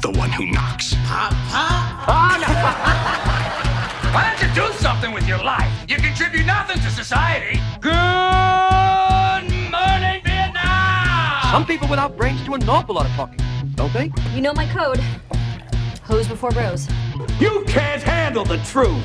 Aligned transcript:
the 0.00 0.10
one 0.10 0.30
who 0.30 0.46
knocks. 0.46 0.94
Oh, 0.96 0.98
Why 4.14 4.30
don't 4.30 4.48
you 4.48 4.54
do 4.54 4.72
something 4.78 5.12
with 5.12 5.26
your 5.26 5.38
life? 5.38 5.70
You 5.88 5.96
contribute 5.96 6.46
nothing 6.46 6.80
to 6.80 6.90
society. 6.90 7.60
Good 7.80 7.90
morning, 9.70 10.22
Vietnam! 10.24 11.42
Some 11.50 11.66
people 11.66 11.88
without 11.88 12.16
brains 12.16 12.40
do 12.44 12.54
an 12.54 12.68
awful 12.68 12.94
lot 12.94 13.06
of 13.06 13.12
talking, 13.12 13.38
don't 13.74 13.92
they? 13.92 14.10
You 14.34 14.40
know 14.40 14.52
my 14.52 14.66
code. 14.66 15.00
Hose 16.04 16.28
before 16.28 16.50
bros. 16.50 16.88
You 17.40 17.64
can't 17.66 18.02
handle 18.02 18.44
the 18.44 18.58
truth. 18.58 19.04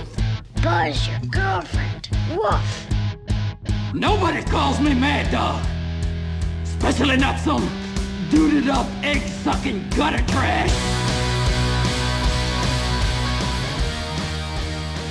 Buzz, 0.62 1.08
your 1.08 1.20
girlfriend. 1.30 2.10
Woof. 2.32 2.88
Nobody 3.94 4.42
calls 4.44 4.80
me 4.80 4.94
Mad 4.94 5.32
Dog. 5.32 5.64
Especially 6.64 7.18
not 7.18 7.40
some 7.40 7.68
duded 8.34 8.68
up, 8.68 8.88
egg 9.04 9.22
sucking 9.44 9.88
gutter 9.92 10.26
trash. 10.32 10.72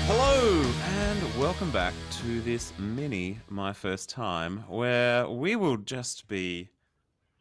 Hello 0.09 0.65
and 0.89 1.39
welcome 1.39 1.71
back 1.71 1.95
to 2.11 2.41
this 2.41 2.73
mini 2.81 3.39
My 3.49 3.73
First 3.73 4.11
Time, 4.11 4.65
where 4.67 5.29
we 5.29 5.55
will 5.55 5.77
just 5.77 6.27
be 6.27 6.71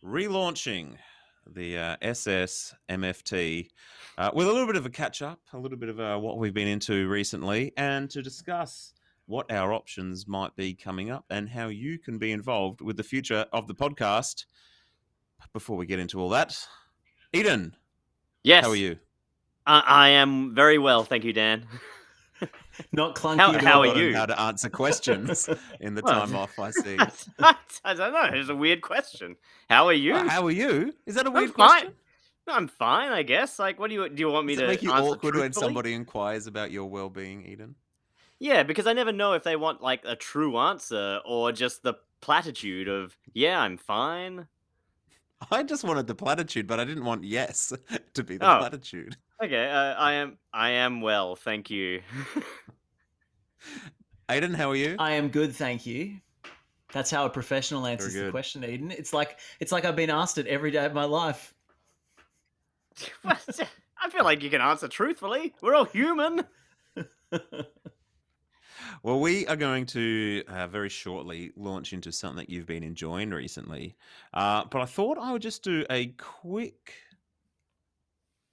relaunching 0.05 0.97
the 1.47 1.79
uh, 1.79 1.97
SS 2.03 2.75
MFT 2.87 3.69
uh, 4.19 4.29
with 4.35 4.45
a 4.45 4.51
little 4.51 4.67
bit 4.67 4.75
of 4.75 4.85
a 4.85 4.91
catch 4.91 5.23
up, 5.23 5.39
a 5.51 5.57
little 5.57 5.79
bit 5.79 5.89
of 5.89 5.99
uh, 5.99 6.15
what 6.19 6.37
we've 6.37 6.53
been 6.53 6.67
into 6.67 7.09
recently, 7.09 7.73
and 7.75 8.07
to 8.11 8.21
discuss 8.21 8.93
what 9.25 9.51
our 9.51 9.73
options 9.73 10.27
might 10.27 10.55
be 10.55 10.75
coming 10.75 11.09
up 11.09 11.25
and 11.31 11.49
how 11.49 11.69
you 11.69 11.97
can 11.97 12.19
be 12.19 12.31
involved 12.31 12.81
with 12.81 12.97
the 12.97 13.03
future 13.03 13.47
of 13.51 13.67
the 13.67 13.73
podcast. 13.73 14.45
Before 15.53 15.75
we 15.77 15.85
get 15.85 15.99
into 15.99 16.19
all 16.19 16.29
that, 16.29 16.57
Eden, 17.33 17.75
Yes. 18.43 18.63
how 18.65 18.71
are 18.71 18.75
you? 18.75 18.97
I, 19.67 19.79
I 19.85 20.09
am 20.09 20.55
very 20.55 20.77
well, 20.77 21.03
thank 21.03 21.23
you, 21.23 21.33
Dan. 21.33 21.65
Not 22.93 23.15
clunky. 23.15 23.37
How- 23.37 23.59
how 23.59 23.79
are 23.81 23.95
you? 23.97 24.15
How 24.15 24.25
to 24.25 24.39
answer 24.39 24.69
questions 24.69 25.47
in 25.79 25.93
the 25.93 26.01
time 26.01 26.35
off 26.35 26.57
I 26.57 26.71
see. 26.71 26.97
I 27.83 27.93
don't 27.93 28.13
know. 28.13 28.29
It's 28.33 28.49
a 28.49 28.55
weird 28.55 28.81
question. 28.81 29.35
How 29.69 29.87
are 29.87 29.93
you? 29.93 30.13
Well, 30.13 30.27
how 30.27 30.45
are 30.45 30.51
you? 30.51 30.93
Is 31.05 31.15
that 31.15 31.25
a 31.25 31.29
I'm 31.29 31.33
weird 31.35 31.51
fine. 31.53 31.67
question? 31.69 31.93
I'm 32.47 32.67
fine, 32.67 33.11
I 33.11 33.21
guess. 33.23 33.59
Like, 33.59 33.79
what 33.79 33.89
do 33.89 33.95
you 33.95 34.09
do? 34.09 34.19
You 34.21 34.29
want 34.31 34.47
me 34.47 34.55
Does 34.55 34.61
it 34.61 34.65
to 34.65 34.67
make 34.71 34.81
you 34.81 34.91
answer 34.91 35.11
awkward 35.11 35.35
when 35.35 35.53
somebody 35.53 35.93
inquires 35.93 36.47
about 36.47 36.71
your 36.71 36.85
well-being, 36.85 37.45
Eden? 37.45 37.75
Yeah, 38.39 38.63
because 38.63 38.87
I 38.87 38.93
never 38.93 39.11
know 39.11 39.33
if 39.33 39.43
they 39.43 39.55
want 39.55 39.81
like 39.81 40.01
a 40.05 40.15
true 40.15 40.57
answer 40.57 41.19
or 41.23 41.51
just 41.51 41.83
the 41.83 41.93
platitude 42.21 42.87
of 42.87 43.15
"Yeah, 43.33 43.59
I'm 43.59 43.77
fine." 43.77 44.47
I 45.51 45.63
just 45.63 45.83
wanted 45.83 46.07
the 46.07 46.15
platitude, 46.15 46.67
but 46.67 46.79
I 46.79 46.85
didn't 46.85 47.05
want 47.05 47.23
yes 47.23 47.73
to 48.13 48.23
be 48.23 48.37
the 48.37 48.45
Oh. 48.55 48.59
platitude. 48.59 49.17
Okay, 49.43 49.67
uh, 49.71 49.95
I 49.95 50.13
am. 50.13 50.37
I 50.53 50.69
am 50.69 51.01
well, 51.01 51.35
thank 51.35 51.71
you. 51.71 52.03
Aiden, 54.29 54.53
how 54.53 54.69
are 54.69 54.75
you? 54.75 54.95
I 54.99 55.13
am 55.13 55.29
good, 55.29 55.55
thank 55.55 55.87
you. 55.87 56.17
That's 56.93 57.09
how 57.09 57.25
a 57.25 57.29
professional 57.31 57.87
answers 57.87 58.13
the 58.13 58.19
good. 58.19 58.31
question, 58.33 58.63
Eden. 58.63 58.91
It's 58.91 59.13
like 59.13 59.39
it's 59.59 59.71
like 59.71 59.83
I've 59.83 59.95
been 59.95 60.11
asked 60.11 60.37
it 60.37 60.45
every 60.45 60.69
day 60.69 60.85
of 60.85 60.93
my 60.93 61.05
life. 61.05 61.55
What? 63.23 63.43
I 63.99 64.09
feel 64.11 64.23
like 64.23 64.43
you 64.43 64.51
can 64.51 64.61
answer 64.61 64.87
truthfully. 64.87 65.55
We're 65.59 65.73
all 65.73 65.85
human. 65.85 66.45
Well, 69.03 69.19
we 69.19 69.47
are 69.47 69.55
going 69.55 69.85
to 69.87 70.43
uh, 70.47 70.67
very 70.67 70.89
shortly 70.89 71.51
launch 71.55 71.93
into 71.93 72.11
something 72.11 72.37
that 72.37 72.49
you've 72.49 72.65
been 72.65 72.83
enjoying 72.83 73.31
recently. 73.31 73.95
Uh, 74.33 74.65
but 74.69 74.81
I 74.81 74.85
thought 74.85 75.17
I 75.17 75.31
would 75.31 75.41
just 75.41 75.63
do 75.63 75.85
a 75.89 76.07
quick 76.17 76.93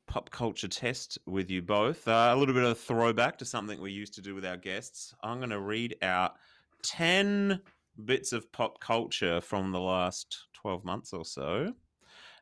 pop 0.07 0.31
culture 0.31 0.69
test 0.69 1.19
with 1.27 1.51
you 1.51 1.63
both. 1.63 2.09
Uh, 2.09 2.31
a 2.33 2.37
little 2.37 2.55
bit 2.55 2.65
of 2.65 2.71
a 2.71 2.75
throwback 2.75 3.39
to 3.39 3.45
something 3.45 3.81
we 3.81 3.93
used 3.93 4.15
to 4.15 4.23
do 4.23 4.35
with 4.35 4.45
our 4.45 4.57
guests. 4.57 5.15
I'm 5.23 5.39
going 5.39 5.51
to 5.51 5.61
read 5.61 5.97
out 6.03 6.37
10 6.83 7.61
bits 8.05 8.33
of 8.33 8.51
pop 8.53 8.81
culture 8.81 9.41
from 9.41 9.71
the 9.71 9.81
last 9.81 10.47
12 10.55 10.85
months 10.85 11.13
or 11.13 11.25
so. 11.25 11.73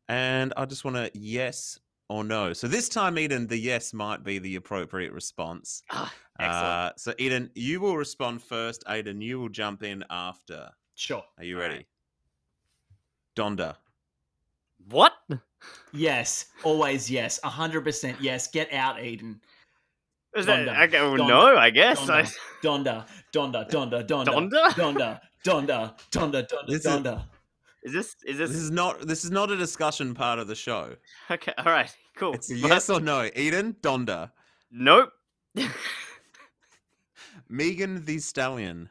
And 0.09 0.55
I 0.57 0.65
just 0.67 0.85
want 0.85 0.97
to 0.97 1.11
yes 1.15 1.81
or 2.09 2.23
no. 2.23 2.53
So 2.53 2.69
this 2.69 2.89
time, 2.89 3.19
Eden, 3.19 3.49
the 3.49 3.59
yes 3.59 3.93
might 3.93 4.23
be 4.23 4.39
the 4.39 4.57
appropriate 4.57 5.13
response. 5.13 5.83
Ah. 5.91 6.13
Uh, 6.39 6.91
so, 6.97 7.15
Eden, 7.19 7.51
you 7.55 7.81
will 7.81 7.97
respond 7.97 8.43
first. 8.43 8.85
Aiden, 8.87 9.21
you 9.23 9.39
will 9.41 9.49
jump 9.49 9.83
in 9.83 10.05
after. 10.11 10.71
Sure. 10.95 11.23
Are 11.39 11.45
you 11.45 11.57
Alright. 11.57 11.71
ready? 11.73 11.87
Donda. 13.37 13.77
what? 14.89 15.13
Yes. 15.93 16.47
Always 16.65 17.11
yes. 17.11 17.41
hundred 17.43 17.83
percent 17.85 18.17
yes. 18.21 18.47
Get 18.49 18.73
out, 18.73 19.03
Eden. 19.03 19.41
Is 20.35 20.47
that 20.47 20.67
Donda. 20.67 20.85
okay? 20.87 21.01
Well, 21.03 21.13
Donda. 21.17 21.29
no, 21.29 21.57
I 21.57 21.71
guess. 21.71 22.01
Donda. 22.01 22.13
I, 22.13 22.23
Donda. 22.65 23.07
Donda. 23.35 23.71
Donda. 23.71 24.07
Donda. 24.07 24.25
Donda? 24.27 24.71
Donda. 24.75 25.21
Donda. 25.45 25.95
Donda. 26.11 26.49
Donda. 26.49 26.67
This 26.67 26.85
is- 26.85 26.87
Donda. 26.87 27.25
is 27.83 27.93
this? 27.93 28.17
Is 28.27 28.39
this? 28.39 28.51
This 28.51 28.59
is 28.61 28.71
not. 28.71 29.07
This 29.07 29.25
is 29.25 29.31
not 29.31 29.51
a 29.51 29.57
discussion 29.57 30.15
part 30.15 30.39
of 30.39 30.47
the 30.49 30.55
show. 30.55 30.95
okay? 31.31 31.53
All 31.59 31.65
right. 31.73 31.95
Cool. 32.17 32.33
It's 32.35 32.51
a 32.51 32.55
But- 32.61 32.69
yes 32.69 32.91
or 32.91 33.01
no. 33.01 33.29
Eden, 33.35 33.77
Donda. 33.83 34.31
Nope. 34.71 35.11
Megan 37.49 38.05
the 38.05 38.19
Stallion. 38.19 38.91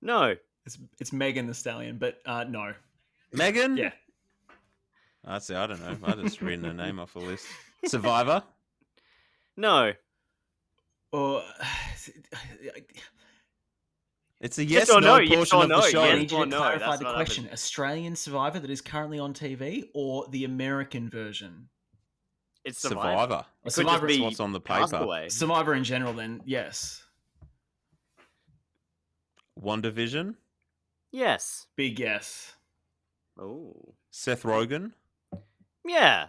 no. 0.00 0.34
It's 0.66 0.78
it's 1.00 1.12
Megan 1.14 1.46
the 1.46 1.54
Stallion, 1.54 1.96
but 1.96 2.18
uh, 2.26 2.44
no. 2.44 2.74
Megan. 3.32 3.78
Yeah. 3.78 3.92
I 5.24 5.38
see. 5.38 5.54
I 5.54 5.66
don't 5.66 5.80
know. 5.80 5.96
I 6.06 6.12
just 6.12 6.42
written 6.42 6.64
her 6.64 6.74
name 6.74 6.98
off 7.00 7.16
a 7.16 7.20
list. 7.20 7.46
Survivor. 7.84 8.42
No. 9.56 9.92
Or 11.10 11.42
It's 14.40 14.56
a 14.58 14.64
Yes 14.64 14.88
yes, 14.88 14.90
or 14.90 15.00
no, 15.00 15.16
no, 15.16 15.18
yes 15.18 15.34
portion 15.34 15.58
or 15.58 15.62
of 15.64 15.68
the 15.68 15.76
no, 15.80 15.86
show. 15.88 16.02
I 16.02 16.14
need 16.14 16.30
you 16.30 16.44
to 16.44 16.46
no, 16.46 16.58
clarify 16.58 16.96
the 16.96 17.12
question: 17.12 17.44
been- 17.44 17.52
Australian 17.52 18.14
Survivor 18.14 18.60
that 18.60 18.70
is 18.70 18.80
currently 18.80 19.18
on 19.18 19.34
TV, 19.34 19.88
or 19.94 20.28
the 20.30 20.44
American 20.44 21.10
version? 21.10 21.68
It's 22.64 22.78
Survivor. 22.78 23.00
Survivor. 23.00 23.46
It 23.64 23.72
Survivor 23.72 24.06
is 24.06 24.20
what's 24.20 24.38
on 24.38 24.52
the 24.52 24.60
paper. 24.60 24.80
Castaway. 24.80 25.28
Survivor 25.28 25.74
in 25.74 25.82
general, 25.82 26.12
then 26.12 26.40
yes, 26.44 27.02
One 29.60 29.80
Division. 29.82 30.36
Yes. 31.10 31.66
big 31.76 31.98
yes. 31.98 32.54
Oh. 33.40 33.94
Seth 34.10 34.42
Rogen. 34.42 34.92
Yeah. 35.84 36.28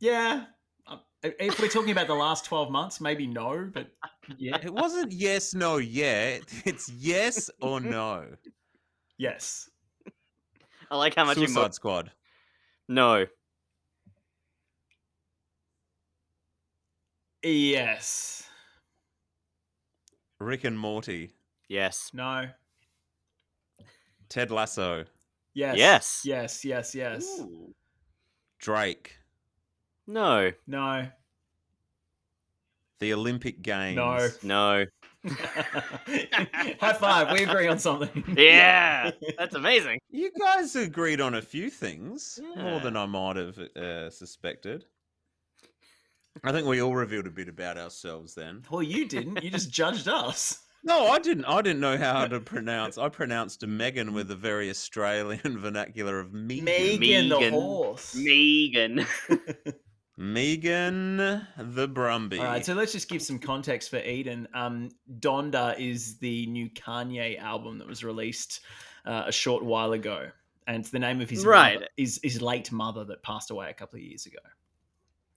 Yeah. 0.00 0.44
Um, 0.86 1.00
if 1.22 1.58
we're 1.60 1.68
talking 1.68 1.90
about 1.90 2.06
the 2.06 2.14
last 2.14 2.44
twelve 2.44 2.70
months, 2.70 3.00
maybe 3.00 3.26
no, 3.26 3.70
but 3.72 3.88
yeah, 4.38 4.58
It 4.62 4.72
wasn't 4.72 5.12
yes, 5.12 5.54
no, 5.54 5.76
yeah. 5.78 6.38
It's 6.64 6.88
yes 6.88 7.50
or 7.60 7.80
no. 7.80 8.26
yes. 9.18 9.68
I 10.90 10.96
like 10.96 11.14
how 11.14 11.24
much 11.24 11.36
you. 11.38 11.46
Suicide 11.46 11.60
Mo- 11.62 11.70
Squad. 11.70 12.12
no. 12.88 13.26
Yes. 17.42 18.48
Rick 20.40 20.64
and 20.64 20.78
Morty. 20.78 21.30
Yes. 21.68 22.10
No. 22.14 22.46
Ted 24.28 24.50
Lasso. 24.50 25.04
Yes. 25.54 25.76
Yes. 25.76 26.22
Yes. 26.24 26.64
Yes. 26.64 26.94
Yes. 26.94 27.40
Ooh. 27.40 27.74
Drake. 28.58 29.16
No. 30.06 30.52
No. 30.66 31.06
The 33.00 33.12
Olympic 33.12 33.62
Games. 33.62 33.96
No. 33.96 34.28
No. 34.42 34.84
High 35.28 36.92
five. 36.98 37.32
We 37.32 37.42
agree 37.44 37.66
on 37.66 37.78
something. 37.78 38.24
Yeah. 38.36 39.10
That's 39.38 39.54
amazing. 39.54 39.98
You 40.10 40.30
guys 40.38 40.76
agreed 40.76 41.20
on 41.20 41.34
a 41.34 41.42
few 41.42 41.68
things, 41.68 42.38
more 42.56 42.80
than 42.80 42.96
I 42.96 43.06
might 43.06 43.36
have 43.36 43.58
uh, 43.58 44.10
suspected. 44.10 44.84
I 46.44 46.52
think 46.52 46.66
we 46.66 46.80
all 46.82 46.94
revealed 46.94 47.26
a 47.26 47.30
bit 47.30 47.48
about 47.48 47.78
ourselves 47.78 48.34
then. 48.34 48.62
Well, 48.70 48.82
you 48.82 49.06
didn't. 49.08 49.42
You 49.42 49.50
just 49.50 49.70
judged 49.70 50.06
us. 50.06 50.65
No, 50.86 51.08
I 51.08 51.18
didn't. 51.18 51.44
I 51.46 51.60
didn't 51.62 51.80
know 51.80 51.98
how 51.98 52.26
to 52.26 52.38
pronounce. 52.40 52.96
I 52.96 53.08
pronounced 53.08 53.66
Megan 53.66 54.12
with 54.14 54.28
the 54.28 54.36
very 54.36 54.70
Australian 54.70 55.58
vernacular 55.60 56.20
of 56.20 56.32
Megan. 56.32 56.64
Megan 56.64 57.28
the 57.28 57.50
horse. 57.50 58.14
Megan. 58.14 59.04
Megan 60.16 61.16
the 61.18 61.88
Brumby. 61.88 62.38
All 62.38 62.44
right, 62.46 62.64
so 62.64 62.72
let's 62.74 62.92
just 62.92 63.08
give 63.08 63.20
some 63.20 63.38
context 63.38 63.90
for 63.90 63.98
Eden. 63.98 64.48
Um, 64.54 64.88
Donda 65.20 65.78
is 65.78 66.18
the 66.18 66.46
new 66.46 66.70
Kanye 66.70 67.38
album 67.38 67.78
that 67.78 67.86
was 67.86 68.02
released 68.02 68.60
uh, 69.04 69.24
a 69.26 69.32
short 69.32 69.62
while 69.64 69.92
ago, 69.92 70.30
and 70.66 70.78
it's 70.78 70.90
the 70.90 70.98
name 70.98 71.20
of 71.20 71.28
his 71.28 71.44
Right. 71.44 71.74
mother- 71.74 71.88
his 71.98 72.18
his 72.22 72.40
late 72.40 72.72
mother 72.72 73.04
that 73.04 73.22
passed 73.22 73.50
away 73.50 73.68
a 73.68 73.74
couple 73.74 73.98
of 73.98 74.02
years 74.04 74.24
ago. 74.24 74.38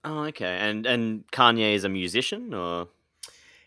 oh, 0.04 0.24
okay. 0.24 0.56
And 0.60 0.86
and 0.86 1.24
Kanye 1.30 1.74
is 1.74 1.84
a 1.84 1.90
musician, 1.90 2.54
or 2.54 2.88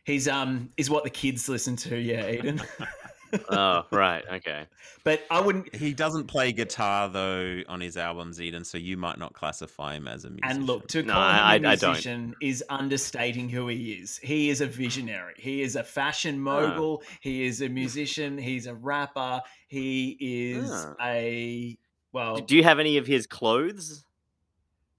He's 0.05 0.27
um 0.27 0.69
is 0.77 0.89
what 0.89 1.03
the 1.03 1.09
kids 1.09 1.47
listen 1.47 1.75
to. 1.77 1.97
Yeah, 1.97 2.29
Eden. 2.29 2.61
oh, 3.49 3.83
right. 3.91 4.23
Okay. 4.33 4.65
But 5.03 5.21
I 5.31 5.39
wouldn't. 5.41 5.73
He 5.75 5.93
doesn't 5.93 6.27
play 6.27 6.51
guitar 6.51 7.09
though 7.09 7.61
on 7.67 7.79
his 7.81 7.97
albums, 7.97 8.39
Eden, 8.41 8.63
so 8.63 8.77
you 8.77 8.97
might 8.97 9.17
not 9.17 9.33
classify 9.33 9.95
him 9.95 10.07
as 10.07 10.25
a 10.25 10.29
musician. 10.29 10.57
And 10.57 10.65
look, 10.67 10.87
to 10.89 11.03
No, 11.03 11.13
call 11.13 11.21
I- 11.21 11.55
him 11.55 11.65
a 11.65 11.67
I- 11.69 11.71
I 11.71 11.75
don't. 11.75 11.89
musician 11.91 12.35
is 12.41 12.63
understating 12.69 13.49
who 13.49 13.67
he 13.69 13.93
is. 13.93 14.17
He 14.17 14.49
is 14.49 14.61
a 14.61 14.67
visionary. 14.67 15.33
He 15.37 15.61
is 15.61 15.75
a 15.75 15.83
fashion 15.83 16.39
mogul. 16.39 17.01
He 17.21 17.43
is 17.45 17.61
a 17.61 17.69
musician. 17.69 18.37
He's 18.37 18.67
a 18.67 18.75
rapper. 18.75 19.41
He 19.67 20.17
is 20.19 20.69
Ah. 20.69 20.95
a 21.01 21.77
well. 22.11 22.37
Do 22.37 22.55
you 22.55 22.63
have 22.63 22.79
any 22.79 22.97
of 22.97 23.07
his 23.07 23.25
clothes? 23.25 24.05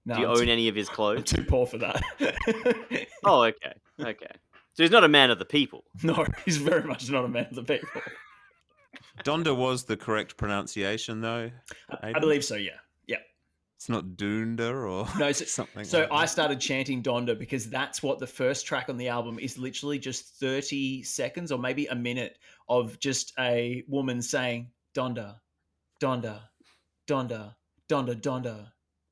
no, 0.05 0.15
Do 0.15 0.21
you 0.21 0.27
I'm 0.27 0.31
own 0.37 0.45
too- 0.45 0.51
any 0.51 0.67
of 0.67 0.75
his 0.75 0.89
I'm 0.89 0.95
clothes? 0.95 1.23
too 1.25 1.43
poor 1.43 1.65
for 1.65 1.77
that. 1.79 2.01
Oh, 3.23 3.43
okay. 3.43 3.73
Okay. 3.99 4.27
So 4.75 4.83
he's 4.83 4.91
not 4.91 5.03
a 5.03 5.07
man 5.09 5.31
of 5.31 5.39
the 5.39 5.45
people. 5.45 5.83
no, 6.03 6.25
he's 6.45 6.57
very 6.57 6.83
much 6.83 7.09
not 7.09 7.25
a 7.25 7.27
man 7.29 7.47
of 7.49 7.55
the 7.55 7.63
people. 7.63 7.89
Donda 9.23 9.55
was 9.55 9.85
the 9.85 9.97
correct 9.97 10.37
pronunciation 10.37 11.21
though. 11.21 11.49
I, 11.89 12.09
I 12.15 12.19
believe 12.19 12.43
so. 12.43 12.55
Yeah. 12.55 12.71
Yeah. 13.07 13.17
It's 13.77 13.87
not 13.89 14.03
Dunda 14.17 14.69
or 14.73 15.07
No, 15.19 15.31
so- 15.31 15.45
something. 15.45 15.85
So 15.85 16.01
like 16.01 16.11
I 16.11 16.21
that. 16.21 16.29
started 16.29 16.59
chanting 16.59 17.01
Donda 17.01 17.37
because 17.37 17.69
that's 17.69 18.03
what 18.03 18.19
the 18.19 18.27
first 18.27 18.65
track 18.65 18.89
on 18.89 18.97
the 18.97 19.07
album 19.07 19.39
is 19.39 19.57
literally 19.57 19.99
just 19.99 20.25
30 20.39 21.03
seconds 21.03 21.51
or 21.51 21.59
maybe 21.59 21.85
a 21.87 21.95
minute 21.95 22.37
of 22.69 22.99
just 22.99 23.33
a 23.39 23.83
woman 23.87 24.21
saying 24.21 24.69
Donda, 24.93 25.35
Donda, 26.01 26.41
Donda, 27.07 27.55
Donda, 27.89 28.19
Donda, 28.21 28.67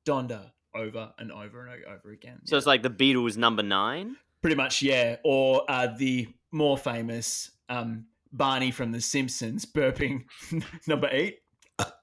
Donda 0.06 0.52
over 0.76 1.14
and 1.20 1.32
over 1.32 1.68
and 1.68 1.86
over 1.86 2.12
again. 2.12 2.40
So 2.46 2.58
it's 2.58 2.66
like 2.66 2.82
the 2.84 2.90
Beatles 2.90 3.38
number 3.38 3.64
nine. 3.64 4.18
Pretty 4.44 4.56
much, 4.58 4.82
yeah. 4.82 5.16
Or 5.24 5.64
uh, 5.70 5.88
the 5.98 6.28
more 6.52 6.78
famous 6.78 7.50
um, 7.70 8.06
Barney 8.34 8.72
from 8.72 8.92
The 8.92 9.00
Simpsons 9.00 9.66
burping 9.66 10.26
number 10.88 11.08
eight. 11.12 11.40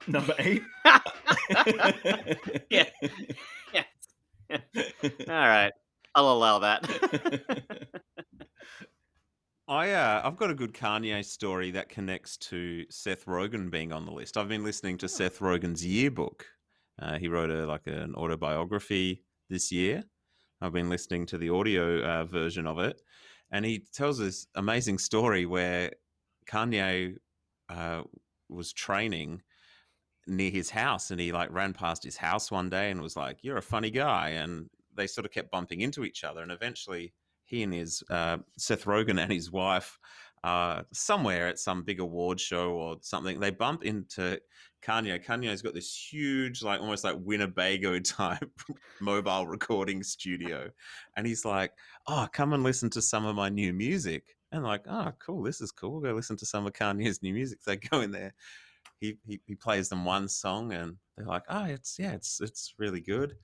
number 0.08 0.34
eight. 0.38 0.62
Yeah. 2.70 2.88
Yeah. 3.74 3.84
All 5.02 5.26
right. 5.28 5.72
I'll 6.14 6.32
allow 6.32 6.60
that. 6.60 6.88
I 9.68 9.90
uh, 9.90 10.22
I've 10.24 10.36
got 10.36 10.50
a 10.50 10.54
good 10.54 10.72
Kanye 10.72 11.24
story 11.24 11.72
that 11.72 11.88
connects 11.88 12.36
to 12.38 12.84
Seth 12.88 13.26
Rogen 13.26 13.70
being 13.70 13.92
on 13.92 14.06
the 14.06 14.12
list. 14.12 14.36
I've 14.36 14.48
been 14.48 14.64
listening 14.64 14.96
to 14.98 15.08
Seth 15.08 15.40
Rogen's 15.40 15.84
yearbook. 15.84 16.46
Uh, 17.00 17.18
he 17.18 17.28
wrote 17.28 17.50
a 17.50 17.66
like 17.66 17.86
an 17.86 18.14
autobiography 18.14 19.24
this 19.48 19.70
year. 19.70 20.04
I've 20.60 20.72
been 20.72 20.90
listening 20.90 21.26
to 21.26 21.38
the 21.38 21.50
audio 21.50 22.02
uh, 22.02 22.24
version 22.24 22.66
of 22.66 22.78
it, 22.78 23.00
and 23.50 23.64
he 23.64 23.84
tells 23.92 24.18
this 24.18 24.46
amazing 24.54 24.98
story 24.98 25.46
where 25.46 25.92
Kanye 26.46 27.16
uh, 27.68 28.02
was 28.48 28.72
training 28.72 29.42
near 30.26 30.50
his 30.50 30.70
house, 30.70 31.10
and 31.10 31.20
he 31.20 31.32
like 31.32 31.50
ran 31.52 31.72
past 31.72 32.04
his 32.04 32.16
house 32.16 32.50
one 32.50 32.68
day 32.68 32.90
and 32.90 33.00
was 33.00 33.16
like, 33.16 33.38
"You're 33.42 33.56
a 33.56 33.62
funny 33.62 33.90
guy," 33.90 34.30
and 34.30 34.68
they 34.94 35.06
sort 35.06 35.24
of 35.24 35.32
kept 35.32 35.50
bumping 35.50 35.80
into 35.80 36.04
each 36.04 36.24
other, 36.24 36.42
and 36.42 36.52
eventually 36.52 37.14
he 37.44 37.62
and 37.62 37.72
his 37.72 38.02
uh, 38.10 38.38
Seth 38.56 38.84
Rogen 38.84 39.20
and 39.20 39.32
his 39.32 39.50
wife 39.50 39.98
uh, 40.42 40.82
somewhere 40.92 41.48
at 41.48 41.58
some 41.58 41.82
big 41.82 42.00
award 42.00 42.40
show 42.40 42.70
or 42.70 42.96
something. 43.02 43.38
They 43.38 43.50
bump 43.50 43.84
into 43.84 44.40
Kanye. 44.82 45.24
Kanye's 45.24 45.62
got 45.62 45.74
this 45.74 45.94
huge, 45.94 46.62
like 46.62 46.80
almost 46.80 47.04
like 47.04 47.16
Winnebago 47.18 47.98
type 48.00 48.50
mobile 49.00 49.46
recording 49.46 50.02
studio, 50.02 50.70
and 51.16 51.26
he's 51.26 51.44
like, 51.44 51.72
"Oh, 52.06 52.26
come 52.32 52.52
and 52.52 52.62
listen 52.62 52.90
to 52.90 53.02
some 53.02 53.26
of 53.26 53.36
my 53.36 53.48
new 53.48 53.72
music." 53.72 54.36
And 54.52 54.64
like, 54.64 54.84
"Oh, 54.88 55.12
cool, 55.18 55.42
this 55.42 55.60
is 55.60 55.70
cool. 55.72 55.92
We'll 55.92 56.00
go 56.00 56.12
listen 56.12 56.36
to 56.38 56.46
some 56.46 56.66
of 56.66 56.72
Kanye's 56.72 57.22
new 57.22 57.34
music." 57.34 57.62
They 57.62 57.76
go 57.76 58.00
in 58.00 58.10
there. 58.10 58.32
He, 59.00 59.18
he 59.26 59.40
he 59.46 59.54
plays 59.54 59.88
them 59.88 60.04
one 60.04 60.28
song, 60.28 60.72
and 60.72 60.96
they're 61.16 61.26
like, 61.26 61.44
"Oh, 61.48 61.64
it's 61.64 61.98
yeah, 61.98 62.12
it's 62.12 62.40
it's 62.40 62.74
really 62.78 63.00
good." 63.00 63.36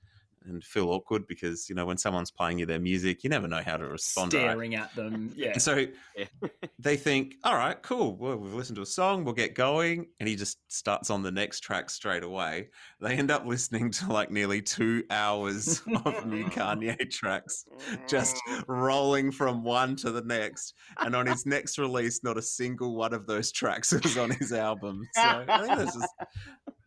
And 0.47 0.63
feel 0.63 0.89
awkward 0.89 1.27
because 1.27 1.67
you 1.69 1.75
know 1.75 1.85
when 1.85 1.97
someone's 1.97 2.31
playing 2.31 2.59
you 2.59 2.65
their 2.65 2.79
music, 2.79 3.23
you 3.23 3.29
never 3.29 3.47
know 3.47 3.61
how 3.65 3.77
to 3.77 3.87
respond. 3.87 4.33
right? 4.33 4.41
Staring 4.41 4.75
at 4.75 4.93
them. 4.95 5.33
Yeah. 5.37 5.51
And 5.53 5.61
so 5.61 5.85
Yeah. 6.15 6.25
they 6.79 6.95
think, 6.97 7.35
all 7.43 7.55
right, 7.55 7.81
cool. 7.81 8.15
Well, 8.15 8.37
we've 8.37 8.53
listened 8.53 8.75
to 8.77 8.81
a 8.81 8.85
song, 8.85 9.23
we'll 9.23 9.33
get 9.33 9.55
going. 9.55 10.07
And 10.19 10.27
he 10.27 10.35
just 10.35 10.59
starts 10.71 11.09
on 11.09 11.21
the 11.23 11.31
next 11.31 11.59
track 11.61 11.89
straight 11.89 12.23
away. 12.23 12.69
They 13.01 13.13
end 13.15 13.29
up 13.31 13.45
listening 13.45 13.91
to 13.91 14.11
like 14.11 14.31
nearly 14.31 14.61
two 14.61 15.03
hours 15.09 15.81
of 16.05 16.25
new 16.25 16.45
Kanye 16.45 17.09
tracks, 17.09 17.65
just 18.07 18.35
rolling 18.67 19.31
from 19.31 19.63
one 19.63 19.95
to 19.97 20.11
the 20.11 20.21
next. 20.21 20.73
And 20.99 21.15
on 21.15 21.25
his 21.27 21.45
next 21.45 21.77
release, 21.77 22.23
not 22.23 22.37
a 22.37 22.41
single 22.41 22.95
one 22.95 23.13
of 23.13 23.27
those 23.27 23.51
tracks 23.51 23.91
was 23.91 24.17
on 24.17 24.31
his 24.31 24.53
album. 24.53 25.03
So 25.13 25.21
I 25.21 25.61
think 25.65 25.77
that's 25.77 25.95
just, 25.95 26.13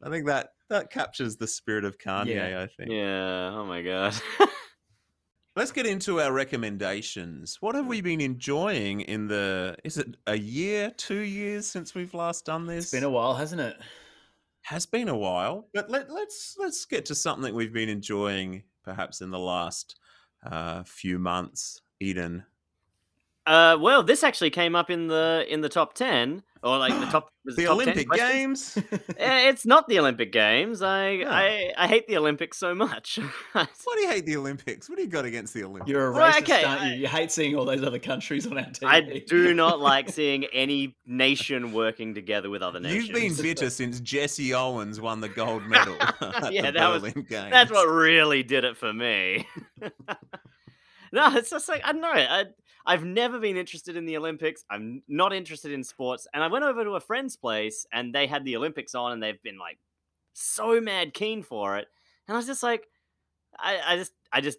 I 0.02 0.10
think 0.10 0.26
that 0.26 0.50
that 0.70 0.90
captures 0.90 1.36
the 1.36 1.46
spirit 1.46 1.84
of 1.84 1.98
Kanye, 1.98 2.34
Yeah. 2.34 2.62
I 2.62 2.66
think. 2.66 2.90
yeah. 2.90 3.50
Oh 3.52 3.64
my 3.66 3.82
god. 3.82 4.14
Let's 5.56 5.72
get 5.72 5.84
into 5.84 6.20
our 6.20 6.32
recommendations. 6.32 7.58
What 7.60 7.74
have 7.74 7.86
we 7.86 8.00
been 8.00 8.20
enjoying 8.20 9.00
in 9.02 9.26
the? 9.26 9.76
Is 9.84 9.98
it 9.98 10.16
a 10.26 10.36
year, 10.38 10.92
two 10.96 11.18
years 11.20 11.66
since 11.66 11.94
we've 11.94 12.14
last 12.14 12.46
done 12.46 12.66
this? 12.66 12.84
It's 12.84 12.92
been 12.92 13.04
a 13.04 13.10
while, 13.10 13.34
hasn't 13.34 13.60
it? 13.60 13.76
Has 14.62 14.86
been 14.86 15.08
a 15.08 15.16
while, 15.16 15.68
but 15.74 15.90
let, 15.90 16.08
let's 16.10 16.54
let's 16.58 16.84
get 16.84 17.04
to 17.06 17.14
something 17.14 17.52
we've 17.54 17.72
been 17.72 17.88
enjoying, 17.88 18.62
perhaps 18.84 19.20
in 19.22 19.30
the 19.30 19.38
last 19.38 19.96
uh, 20.44 20.82
few 20.84 21.18
months. 21.18 21.82
Eden, 21.98 22.44
Uh, 23.46 23.76
well, 23.80 24.02
this 24.02 24.22
actually 24.24 24.50
came 24.50 24.74
up 24.76 24.88
in 24.88 25.08
the 25.08 25.44
in 25.50 25.60
the 25.62 25.68
top 25.68 25.94
ten, 25.94 26.42
or 26.62 26.78
like 26.78 26.92
the 27.00 27.06
top 27.06 27.30
was 27.44 27.54
it 27.54 27.62
the 27.62 27.64
top 27.66 27.74
Olympic 27.74 28.06
questions? 28.08 28.74
Games. 28.74 28.78
It's 29.18 29.64
not 29.66 29.88
the 29.88 29.98
Olympic 29.98 30.30
Games. 30.32 30.82
I 30.82 31.16
No. 31.16 31.28
I, 31.30 31.72
I 31.76 31.86
hate 31.86 32.06
the 32.06 32.16
Olympics 32.18 32.58
so 32.58 32.74
much. 32.74 33.18
Why 33.52 33.66
do 33.94 34.00
you 34.00 34.08
hate 34.08 34.26
the 34.26 34.36
Olympics? 34.36 34.88
What 34.88 34.96
do 34.96 35.02
you 35.02 35.08
got 35.08 35.24
against 35.24 35.54
the 35.54 35.64
Olympics? 35.64 35.88
You're 35.90 36.08
a 36.08 36.12
Well, 36.12 36.30
racist, 36.32 36.42
okay, 36.42 36.64
aren't 36.64 36.82
you? 36.82 36.88
I- 36.90 36.94
You 36.96 37.06
hate 37.08 37.32
seeing 37.32 37.56
all 37.56 37.64
those 37.64 37.82
other 37.82 37.98
countries 37.98 38.46
on 38.46 38.58
our 38.58 38.64
TV. 38.64 38.86
I 38.86 39.00
do 39.26 39.54
not 39.64 39.80
like 39.80 40.10
seeing 40.10 40.44
any 40.46 40.96
nation 41.06 41.72
working 41.72 42.14
together 42.14 42.50
with 42.50 42.62
other 42.62 42.78
nations. 42.80 43.08
You've 43.08 43.14
been 43.36 43.42
bitter 43.42 43.70
since 43.70 44.00
Jesse 44.00 44.52
Owens 44.54 45.00
won 45.00 45.20
the 45.20 45.28
gold 45.30 45.64
medal 45.64 45.96
at 46.00 46.52
Yeah, 46.52 46.70
the 46.70 46.72
that 46.72 47.02
was- 47.02 47.12
Games. 47.14 47.26
That's 47.50 47.70
what 47.70 47.86
really 47.88 48.42
did 48.42 48.64
it 48.64 48.76
for 48.76 48.92
me. 48.92 49.46
no, 51.12 51.34
it's 51.36 51.50
just 51.50 51.68
like 51.68 51.82
I 51.84 51.92
don't 51.92 52.02
know. 52.02 52.08
I 52.12 52.44
I've 52.86 53.04
never 53.04 53.38
been 53.38 53.56
interested 53.56 53.96
in 53.96 54.06
the 54.06 54.16
Olympics. 54.16 54.64
I'm 54.70 55.02
not 55.08 55.32
interested 55.32 55.72
in 55.72 55.84
sports. 55.84 56.26
And 56.32 56.42
I 56.42 56.48
went 56.48 56.64
over 56.64 56.84
to 56.84 56.90
a 56.92 57.00
friend's 57.00 57.36
place 57.36 57.86
and 57.92 58.14
they 58.14 58.26
had 58.26 58.44
the 58.44 58.56
Olympics 58.56 58.94
on 58.94 59.12
and 59.12 59.22
they've 59.22 59.42
been 59.42 59.58
like 59.58 59.78
so 60.32 60.80
mad 60.80 61.14
keen 61.14 61.42
for 61.42 61.76
it. 61.76 61.88
And 62.26 62.34
I 62.34 62.38
was 62.38 62.46
just 62.46 62.62
like, 62.62 62.86
I, 63.58 63.78
I 63.86 63.96
just 63.96 64.12
I 64.32 64.40
just 64.40 64.58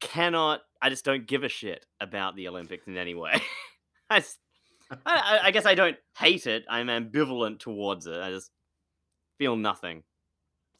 cannot 0.00 0.60
I 0.80 0.90
just 0.90 1.04
don't 1.04 1.26
give 1.26 1.44
a 1.44 1.48
shit 1.48 1.86
about 2.00 2.36
the 2.36 2.48
Olympics 2.48 2.86
in 2.86 2.96
any 2.96 3.14
way. 3.14 3.40
I, 4.10 4.20
just, 4.20 4.38
I 4.90 4.96
I 5.06 5.46
I 5.46 5.50
guess 5.52 5.66
I 5.66 5.74
don't 5.74 5.96
hate 6.18 6.46
it. 6.46 6.64
I'm 6.68 6.88
ambivalent 6.88 7.60
towards 7.60 8.06
it. 8.06 8.20
I 8.20 8.30
just 8.30 8.50
feel 9.38 9.56
nothing. 9.56 10.02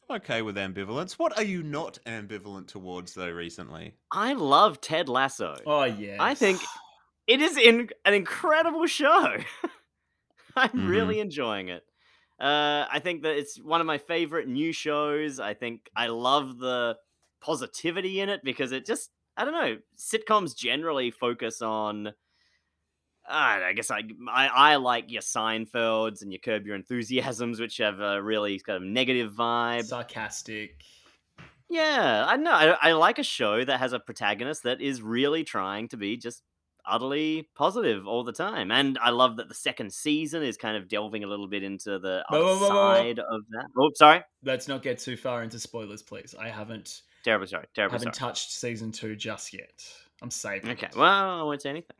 I'm 0.09 0.17
okay 0.17 0.41
with 0.41 0.57
ambivalence. 0.57 1.13
What 1.13 1.37
are 1.37 1.43
you 1.43 1.63
not 1.63 1.97
ambivalent 2.05 2.67
towards 2.67 3.13
though? 3.13 3.29
Recently, 3.29 3.93
I 4.11 4.33
love 4.33 4.81
Ted 4.81 5.09
Lasso. 5.09 5.55
Oh 5.65 5.85
yeah. 5.85 6.17
I 6.19 6.35
think 6.35 6.59
it 7.27 7.41
is 7.41 7.57
in 7.57 7.89
an 8.05 8.13
incredible 8.13 8.85
show. 8.87 9.37
I'm 10.55 10.71
Mhm. 10.75 10.83
really 10.85 11.19
enjoying 11.19 11.69
it. 11.69 11.83
Uh, 12.39 12.85
I 12.91 12.99
think 12.99 13.23
that 13.23 13.37
it's 13.37 13.59
one 13.61 13.81
of 13.81 13.87
my 13.87 13.97
favorite 13.97 14.47
new 14.47 14.71
shows. 14.73 15.39
I 15.39 15.53
think 15.53 15.89
I 15.95 16.07
love 16.07 16.57
the 16.57 16.97
positivity 17.41 18.19
in 18.19 18.29
it 18.29 18.41
because 18.43 18.71
it 18.71 18.85
just, 18.85 19.11
I 19.37 19.45
don't 19.45 19.53
know, 19.53 19.79
sitcoms 19.97 20.55
generally 20.55 21.11
focus 21.11 21.61
on. 21.61 22.13
Uh, 23.25 23.63
I 23.63 23.73
guess 23.73 23.89
I, 23.89 24.01
I 24.29 24.47
I 24.47 24.75
like 24.75 25.09
your 25.09 25.21
Seinfelds 25.21 26.21
and 26.21 26.31
your 26.33 26.39
Curb 26.41 26.65
Your 26.65 26.75
Enthusiasms, 26.75 27.57
which 27.59 27.77
have 27.77 28.01
a 28.01 28.21
really 28.21 28.59
kind 28.59 28.75
of 28.77 28.83
negative 28.83 29.31
vibe. 29.33 29.89
sarcastic. 29.89 30.83
Yeah, 31.69 32.25
I 32.27 32.37
know. 32.37 32.51
I, 32.51 32.89
I 32.89 32.91
like 32.93 33.19
a 33.19 33.23
show 33.23 33.63
that 33.63 33.79
has 33.79 33.93
a 33.93 33.99
protagonist 33.99 34.63
that 34.63 34.81
is 34.81 35.01
really 35.01 35.43
trying 35.43 35.87
to 35.89 35.97
be 35.97 36.17
just 36.17 36.43
utterly 36.85 37.49
positive 37.55 38.07
all 38.07 38.23
the 38.23 38.33
time. 38.33 38.71
And 38.71 38.97
I 39.01 39.09
love 39.09 39.37
that 39.37 39.49
the 39.49 39.55
second 39.55 39.93
season 39.93 40.43
is 40.43 40.57
kind 40.57 40.77
of 40.77 40.87
delving 40.87 41.23
a 41.23 41.27
little 41.27 41.47
bit 41.47 41.63
into 41.63 41.99
the 41.99 42.23
Whoa, 42.29 42.37
other 42.37 42.45
whoa, 42.45 42.55
whoa, 42.55 42.69
whoa, 42.69 42.75
whoa. 42.75 42.95
side 42.95 43.19
of 43.19 43.41
that. 43.51 43.65
Oh, 43.77 43.91
sorry. 43.95 44.21
Let's 44.43 44.67
not 44.67 44.81
get 44.81 44.99
too 44.99 45.17
far 45.17 45.43
into 45.43 45.59
spoilers, 45.59 46.01
please. 46.01 46.35
I 46.39 46.49
haven't 46.49 47.01
Terrible 47.23 47.47
sorry. 47.47 47.65
Terribly 47.73 47.99
haven't 47.99 48.15
sorry. 48.15 48.31
touched 48.31 48.51
season 48.51 48.91
two 48.91 49.15
just 49.15 49.53
yet. 49.53 49.83
I'm 50.21 50.31
saving. 50.31 50.71
Okay. 50.71 50.87
it. 50.87 50.95
Well, 50.95 51.39
I 51.39 51.43
won't 51.43 51.61
say 51.61 51.69
anything. 51.69 51.95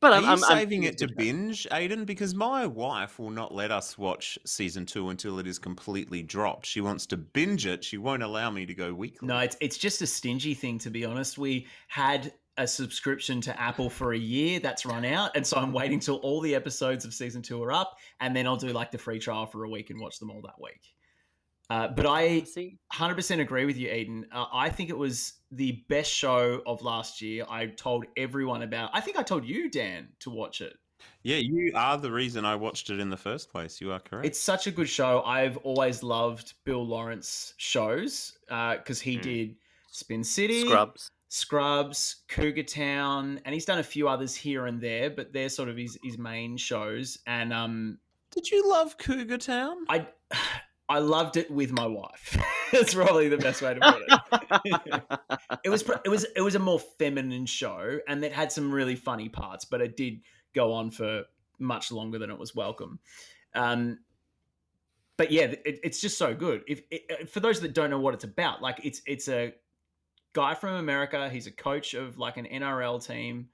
But 0.00 0.12
are 0.12 0.16
I'm, 0.16 0.22
you 0.22 0.28
I'm, 0.28 0.44
I'm 0.44 0.58
saving 0.58 0.84
it 0.84 0.96
to 0.98 1.08
binge, 1.08 1.68
Aiden? 1.70 2.06
Because 2.06 2.34
my 2.34 2.66
wife 2.66 3.18
will 3.18 3.30
not 3.30 3.54
let 3.54 3.70
us 3.70 3.98
watch 3.98 4.38
season 4.46 4.86
two 4.86 5.10
until 5.10 5.38
it 5.38 5.46
is 5.46 5.58
completely 5.58 6.22
dropped. 6.22 6.64
She 6.66 6.80
wants 6.80 7.06
to 7.06 7.16
binge 7.18 7.66
it. 7.66 7.84
She 7.84 7.98
won't 7.98 8.22
allow 8.22 8.50
me 8.50 8.64
to 8.66 8.74
go 8.74 8.94
weekly. 8.94 9.28
No, 9.28 9.38
it's 9.38 9.56
it's 9.60 9.76
just 9.76 10.00
a 10.00 10.06
stingy 10.06 10.54
thing 10.54 10.78
to 10.78 10.90
be 10.90 11.04
honest. 11.04 11.38
We 11.38 11.66
had 11.88 12.32
a 12.60 12.66
subscription 12.66 13.40
to 13.40 13.58
Apple 13.60 13.88
for 13.88 14.12
a 14.12 14.18
year 14.18 14.60
that's 14.60 14.84
run 14.84 15.04
out, 15.04 15.30
and 15.34 15.46
so 15.46 15.56
I'm 15.56 15.72
waiting 15.72 15.98
till 15.98 16.16
all 16.16 16.40
the 16.42 16.54
episodes 16.54 17.04
of 17.06 17.14
season 17.14 17.40
two 17.40 17.62
are 17.62 17.72
up, 17.72 17.96
and 18.20 18.36
then 18.36 18.46
I'll 18.46 18.56
do 18.56 18.68
like 18.68 18.90
the 18.90 18.98
free 18.98 19.18
trial 19.18 19.46
for 19.46 19.64
a 19.64 19.68
week 19.68 19.88
and 19.90 19.98
watch 19.98 20.18
them 20.18 20.30
all 20.30 20.42
that 20.42 20.60
week. 20.60 20.82
Uh, 21.70 21.88
but 21.88 22.04
I 22.04 22.40
100% 22.92 23.40
agree 23.40 23.64
with 23.64 23.78
you, 23.78 23.88
Eden. 23.90 24.26
Uh, 24.30 24.44
I 24.52 24.68
think 24.68 24.90
it 24.90 24.98
was 24.98 25.34
the 25.52 25.84
best 25.88 26.12
show 26.12 26.60
of 26.66 26.82
last 26.82 27.22
year. 27.22 27.46
I 27.48 27.66
told 27.66 28.04
everyone 28.16 28.62
about. 28.62 28.90
I 28.92 29.00
think 29.00 29.16
I 29.16 29.22
told 29.22 29.44
you, 29.44 29.70
Dan, 29.70 30.08
to 30.20 30.30
watch 30.30 30.60
it. 30.60 30.74
Yeah, 31.22 31.36
you 31.36 31.72
are 31.74 31.96
the 31.96 32.10
reason 32.10 32.44
I 32.44 32.56
watched 32.56 32.90
it 32.90 33.00
in 33.00 33.08
the 33.08 33.16
first 33.16 33.50
place. 33.50 33.80
You 33.80 33.92
are 33.92 34.00
correct. 34.00 34.26
It's 34.26 34.38
such 34.38 34.66
a 34.66 34.70
good 34.70 34.88
show. 34.88 35.22
I've 35.22 35.56
always 35.58 36.02
loved 36.02 36.54
Bill 36.64 36.84
Lawrence 36.86 37.54
shows 37.56 38.36
because 38.48 39.00
he 39.00 39.16
Mm. 39.16 39.22
did 39.22 39.56
Spin 39.92 40.24
City, 40.24 40.62
Scrubs. 40.62 41.10
Scrubs, 41.30 42.16
Cougar 42.26 42.64
Town, 42.64 43.40
and 43.44 43.54
he's 43.54 43.64
done 43.64 43.78
a 43.78 43.84
few 43.84 44.08
others 44.08 44.34
here 44.34 44.66
and 44.66 44.80
there, 44.80 45.08
but 45.08 45.32
they're 45.32 45.48
sort 45.48 45.68
of 45.68 45.76
his, 45.76 45.96
his 46.02 46.18
main 46.18 46.56
shows. 46.56 47.18
And 47.24 47.52
um, 47.52 47.98
Did 48.32 48.50
you 48.50 48.68
love 48.68 48.98
Cougar 48.98 49.38
Town? 49.38 49.76
I 49.88 50.06
I 50.88 50.98
loved 50.98 51.36
it 51.36 51.48
with 51.48 51.70
my 51.70 51.86
wife. 51.86 52.36
That's 52.72 52.94
probably 52.94 53.28
the 53.28 53.36
best 53.38 53.62
way 53.62 53.74
to 53.74 53.80
put 53.80 54.02
it. 54.08 55.02
it 55.64 55.70
was 55.70 55.88
it 56.04 56.08
was 56.08 56.26
it 56.34 56.40
was 56.40 56.56
a 56.56 56.58
more 56.58 56.80
feminine 56.80 57.46
show, 57.46 58.00
and 58.08 58.24
it 58.24 58.32
had 58.32 58.50
some 58.50 58.72
really 58.72 58.96
funny 58.96 59.28
parts, 59.28 59.64
but 59.64 59.80
it 59.80 59.96
did 59.96 60.20
go 60.52 60.72
on 60.72 60.90
for 60.90 61.22
much 61.60 61.92
longer 61.92 62.18
than 62.18 62.28
it 62.28 62.38
was 62.40 62.56
welcome. 62.56 62.98
Um, 63.54 64.00
but 65.16 65.30
yeah, 65.30 65.42
it, 65.42 65.78
it's 65.84 66.00
just 66.00 66.18
so 66.18 66.34
good. 66.34 66.64
If 66.66 66.82
it, 66.90 67.30
for 67.30 67.38
those 67.38 67.60
that 67.60 67.72
don't 67.72 67.90
know 67.90 68.00
what 68.00 68.14
it's 68.14 68.24
about, 68.24 68.60
like 68.60 68.80
it's 68.82 69.00
it's 69.06 69.28
a 69.28 69.54
guy 70.32 70.54
from 70.54 70.74
America. 70.74 71.28
He's 71.30 71.46
a 71.46 71.52
coach 71.52 71.94
of 71.94 72.18
like 72.18 72.36
an 72.36 72.46
NRL 72.46 73.04
team 73.04 73.48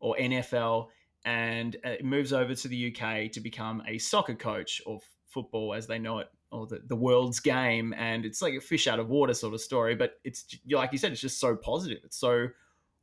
or 0.00 0.16
NFL, 0.16 0.88
and 1.24 1.76
uh, 1.84 1.94
moves 2.02 2.32
over 2.32 2.54
to 2.54 2.68
the 2.68 2.94
UK 2.94 3.30
to 3.32 3.40
become 3.40 3.82
a 3.88 3.98
soccer 3.98 4.34
coach 4.34 4.82
or 4.86 4.96
f- 4.96 5.02
football 5.26 5.72
as 5.74 5.86
they 5.86 5.98
know 5.98 6.18
it, 6.18 6.28
or 6.50 6.66
the, 6.66 6.80
the 6.86 6.96
world's 6.96 7.40
game. 7.40 7.94
And 7.96 8.24
it's 8.26 8.42
like 8.42 8.54
a 8.54 8.60
fish 8.60 8.86
out 8.86 8.98
of 8.98 9.08
water 9.08 9.32
sort 9.34 9.54
of 9.54 9.60
story, 9.60 9.94
but 9.94 10.18
it's 10.24 10.44
like 10.70 10.92
you 10.92 10.98
said, 10.98 11.12
it's 11.12 11.20
just 11.20 11.40
so 11.40 11.56
positive. 11.56 11.98
It's 12.04 12.18
so 12.18 12.48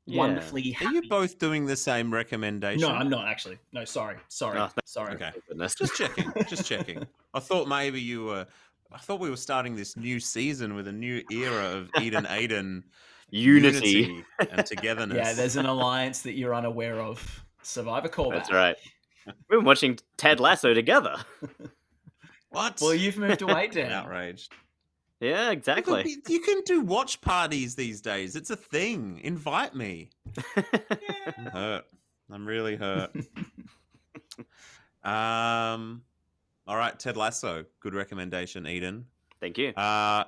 Yeah. 0.06 0.18
wonderfully 0.20 0.76
Are 0.86 0.92
you 0.94 1.02
both 1.10 1.40
doing 1.40 1.66
the 1.66 1.76
same 1.76 2.14
recommendation? 2.14 2.82
No, 2.82 2.90
I'm 2.90 3.10
not 3.10 3.28
actually. 3.28 3.58
No, 3.72 3.86
sorry, 3.86 4.18
sorry, 4.28 4.60
Oh, 4.60 4.70
sorry. 4.86 5.16
Okay. 5.16 5.32
Just 5.78 5.96
checking. 5.96 6.32
just 6.48 6.66
checking. 6.66 7.08
I 7.34 7.40
thought 7.40 7.68
maybe 7.68 8.00
you 8.02 8.26
were. 8.26 8.46
I 8.94 8.98
thought 8.98 9.20
we 9.20 9.30
were 9.30 9.38
starting 9.38 9.76
this 9.76 9.96
new 9.96 10.20
season 10.20 10.74
with 10.76 10.88
a 10.88 10.92
new 10.92 11.24
era 11.32 11.72
of 11.78 11.90
Eden 12.02 12.26
Aiden 12.30 12.84
Unity. 13.30 14.24
and 14.50 14.66
togetherness. 14.66 15.18
Yeah, 15.18 15.34
there's 15.34 15.56
an 15.56 15.66
alliance 15.66 16.22
that 16.24 16.34
you're 16.34 16.54
unaware 16.54 17.00
of. 17.00 17.44
Survivor 17.64 18.10
callback. 18.10 18.34
That's 18.34 18.52
right. 18.52 18.76
We've 19.26 19.60
been 19.60 19.66
watching 19.66 20.00
Ted 20.18 20.40
Lasso 20.40 20.74
together. 20.74 21.16
what? 22.50 22.80
Well, 22.82 22.94
you've 22.94 23.18
moved 23.18 23.42
away, 23.44 23.66
I'm 23.66 23.70
Dan. 23.72 23.92
outraged. 23.92 24.52
Yeah, 25.20 25.46
You 25.48 25.52
exactly. 25.52 26.04
can, 26.04 26.22
you 26.28 26.40
can 26.40 26.62
do 26.66 26.82
watch 26.82 27.22
parties 27.22 27.76
these 27.76 28.02
days. 28.02 28.36
It's 28.36 28.50
a 28.50 28.56
thing. 28.56 29.22
Invite 29.24 29.76
me. 29.76 30.10
I'm 31.38 31.46
hurt. 31.46 31.86
I'm 32.32 32.48
really 32.48 32.76
hurt. 32.76 33.12
um. 35.04 36.02
All 36.68 36.78
right, 36.78 36.98
Ted 36.98 37.18
Lasso. 37.18 37.66
Good 37.80 37.94
recommendation, 37.94 38.68
Eden. 38.68 39.06
Thank 39.40 39.58
you. 39.58 39.70
Uh, 39.70 40.26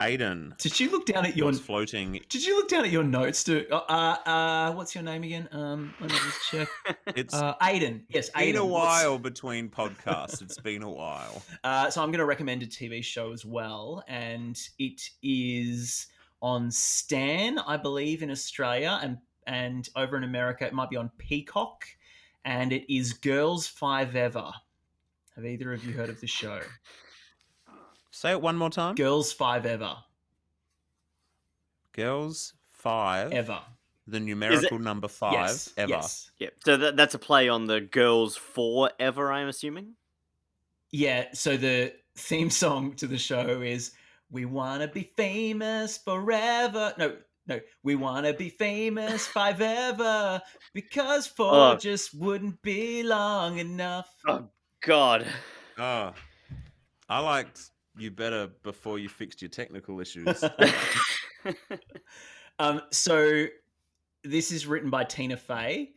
Aiden. 0.00 0.56
Did 0.56 0.80
you 0.80 0.90
look 0.90 1.04
down 1.04 1.26
at 1.26 1.36
your 1.36 1.46
What's 1.46 1.58
floating? 1.58 2.20
Did 2.30 2.46
you 2.46 2.56
look 2.56 2.68
down 2.68 2.86
at 2.86 2.90
your 2.90 3.04
notes 3.04 3.44
to 3.44 3.68
uh 3.70 3.84
uh, 4.26 4.28
uh 4.30 4.72
what's 4.72 4.94
your 4.94 5.04
name 5.04 5.24
again? 5.24 5.46
Um 5.52 5.92
let 6.00 6.10
me 6.10 6.16
just 6.16 6.50
check. 6.50 6.68
It's 7.16 7.34
Uh 7.34 7.54
Aiden. 7.60 8.04
Yes, 8.08 8.30
Aiden. 8.30 8.32
It's 8.40 8.52
been 8.52 8.56
a 8.56 8.60
Aiden. 8.60 8.68
What's- 8.70 9.04
while 9.04 9.18
between 9.18 9.68
podcasts. 9.68 10.40
It's 10.40 10.58
been 10.58 10.82
a 10.82 10.90
while. 10.90 11.42
Uh 11.64 11.90
so 11.90 12.02
I'm 12.02 12.10
gonna 12.10 12.24
recommend 12.24 12.62
a 12.62 12.66
TV 12.66 13.04
show 13.04 13.32
as 13.32 13.44
well, 13.44 14.02
and 14.08 14.58
it 14.78 15.02
is 15.22 16.06
on 16.40 16.70
Stan, 16.70 17.58
I 17.58 17.76
believe, 17.76 18.22
in 18.22 18.30
Australia 18.30 18.98
and 19.02 19.18
and 19.46 19.86
over 19.96 20.16
in 20.16 20.24
America 20.24 20.64
it 20.64 20.72
might 20.72 20.88
be 20.88 20.96
on 20.96 21.10
Peacock, 21.18 21.84
and 22.46 22.72
it 22.72 22.90
is 22.90 23.12
Girls 23.12 23.66
Five 23.66 24.16
Ever. 24.16 24.50
Have 25.36 25.44
either 25.46 25.72
of 25.72 25.84
you 25.84 25.92
heard 25.92 26.08
of 26.08 26.20
the 26.20 26.26
show? 26.26 26.60
Say 28.10 28.32
it 28.32 28.42
one 28.42 28.56
more 28.56 28.70
time. 28.70 28.94
Girls 28.94 29.32
Five 29.32 29.64
Ever. 29.66 29.96
Girls 31.92 32.54
five. 32.72 33.32
Ever. 33.32 33.60
The 34.06 34.20
numerical 34.20 34.78
number 34.78 35.08
five. 35.08 35.32
yes. 35.34 35.72
Ever. 35.76 35.90
Yes. 35.90 36.30
Yeah. 36.38 36.48
So 36.64 36.76
that, 36.76 36.96
that's 36.96 37.14
a 37.14 37.18
play 37.18 37.48
on 37.48 37.66
the 37.66 37.80
girls 37.80 38.36
forever, 38.36 39.32
I'm 39.32 39.48
assuming. 39.48 39.94
Yeah, 40.90 41.26
so 41.32 41.56
the 41.56 41.92
theme 42.16 42.50
song 42.50 42.94
to 42.96 43.06
the 43.06 43.18
show 43.18 43.60
is 43.62 43.92
We 44.30 44.44
Wanna 44.44 44.88
Be 44.88 45.04
Famous 45.16 45.98
Forever. 45.98 46.94
No, 46.98 47.16
no, 47.46 47.60
we 47.82 47.94
wanna 47.94 48.32
be 48.32 48.48
famous 48.48 49.26
five 49.28 49.60
ever 49.60 50.42
because 50.72 51.28
oh. 51.28 51.32
four 51.36 51.52
Oh. 51.52 51.76
just 51.76 52.12
wouldn't 52.14 52.60
be 52.62 53.02
long 53.04 53.58
enough. 53.58 54.08
Oh, 54.26 54.48
God. 54.82 55.26
Oh, 55.78 56.12
I 57.08 57.18
liked 57.20 57.70
you 57.98 58.10
better 58.10 58.48
before 58.62 58.98
you 58.98 59.08
fixed 59.08 59.42
your 59.42 59.48
technical 59.48 60.00
issues. 60.00 60.44
Um, 62.58 62.82
so 62.90 63.46
this 64.22 64.52
is 64.52 64.66
written 64.66 64.90
by 64.90 65.02
Tina 65.02 65.38
Fey, 65.38 65.92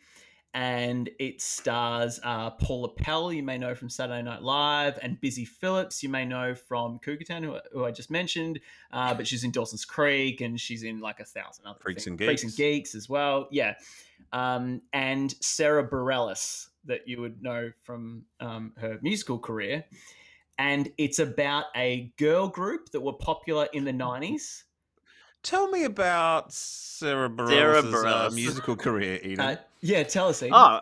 and 0.54 1.10
it 1.20 1.42
stars 1.42 2.22
uh, 2.24 2.52
Paula 2.52 2.88
Pell, 2.88 3.34
you 3.34 3.44
may 3.44 3.58
know 3.58 3.76
from 3.76 3.90
Saturday 3.90 4.22
Night 4.22 4.42
Live, 4.42 4.98
and 5.02 5.20
Busy 5.20 5.44
Phillips, 5.44 6.02
you 6.02 6.08
may 6.08 6.24
know 6.24 6.56
from 6.56 7.00
Cougar 7.00 7.26
Town, 7.26 7.44
who, 7.44 7.58
who 7.74 7.84
I 7.84 7.92
just 7.92 8.10
mentioned. 8.10 8.62
Uh, 8.94 9.14
but 9.14 9.28
she's 9.28 9.44
in 9.44 9.52
Dawson's 9.52 9.84
Creek, 9.84 10.40
and 10.40 10.58
she's 10.58 10.84
in 10.84 11.02
like 11.02 11.20
a 11.20 11.26
thousand 11.26 11.66
other 11.66 11.80
Freaks 11.82 12.06
things. 12.06 12.14
and 12.14 12.26
Freaks 12.26 12.44
and 12.44 12.52
Geeks. 12.52 12.58
Geeks 12.58 12.96
as 12.96 13.10
well. 13.10 13.50
Yeah, 13.52 13.74
um, 14.32 14.82
and 14.94 15.36
Sarah 15.42 15.86
Bareilles, 15.86 16.70
that 16.86 17.08
you 17.08 17.22
would 17.22 17.42
know 17.42 17.72
from 17.84 18.24
um, 18.40 18.74
her 18.78 19.00
musical 19.02 19.40
career. 19.40 19.86
And 20.58 20.92
it's 20.98 21.20
about 21.20 21.66
a 21.76 22.12
girl 22.18 22.48
group 22.48 22.92
that 22.92 23.02
were 23.02 23.14
popular 23.14 23.68
in 23.74 23.86
the 23.86 23.92
90s. 23.92 24.64
Tell 25.42 25.70
me 25.70 25.84
about 25.84 26.54
Sarah 26.54 27.30
Sarah 27.48 27.84
Bareilles' 27.84 28.28
uh, 28.28 28.30
musical 28.34 28.76
career, 28.76 29.20
Eden. 29.24 29.40
Uh, 29.40 29.56
yeah, 29.82 30.04
tell 30.04 30.30
us. 30.30 30.42
Eden. 30.42 30.54
Oh. 30.56 30.80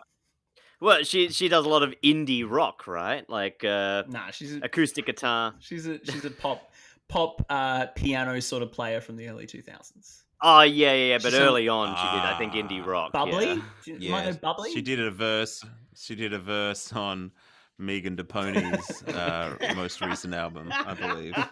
Well, 0.80 1.04
she 1.04 1.28
she 1.30 1.48
does 1.48 1.64
a 1.64 1.68
lot 1.68 1.82
of 1.84 1.94
indie 2.02 2.44
rock, 2.48 2.86
right? 2.86 3.28
Like 3.30 3.64
uh, 3.64 4.02
Nah, 4.08 4.30
she's 4.30 4.56
a, 4.56 4.60
acoustic 4.62 5.06
guitar. 5.06 5.54
she's 5.60 5.86
a 5.86 6.04
she's 6.04 6.24
a 6.24 6.30
pop 6.30 6.72
pop 7.08 7.44
uh, 7.48 7.86
piano 7.94 8.38
sort 8.40 8.62
of 8.62 8.72
player 8.72 9.00
from 9.00 9.16
the 9.16 9.28
early 9.28 9.46
two 9.46 9.62
thousands. 9.62 10.24
Oh 10.42 10.62
yeah, 10.62 10.92
yeah, 10.92 11.04
yeah. 11.04 11.18
But 11.18 11.30
She's 11.30 11.34
on- 11.34 11.42
early 11.46 11.68
on, 11.68 11.88
she 11.96 12.02
did, 12.02 12.24
I 12.24 12.36
think, 12.38 12.52
indie 12.54 12.82
Ah. 12.84 12.90
rock. 12.90 13.12
Bubbly, 13.12 13.46
yeah. 13.46 13.54
Do 13.84 13.90
you 13.92 13.98
you 13.98 14.10
might 14.10 14.26
know 14.26 14.32
Bubbly. 14.34 14.72
She 14.72 14.82
did 14.82 15.00
a 15.00 15.10
verse. 15.10 15.64
She 15.96 16.14
did 16.14 16.32
a 16.32 16.38
verse 16.38 16.92
on 16.92 17.30
Megan 17.78 18.16
DePony's 18.16 19.02
uh, 19.14 19.56
most 19.76 20.00
recent 20.00 20.34
album, 20.34 20.70
I 20.72 20.94
believe. 20.94 21.34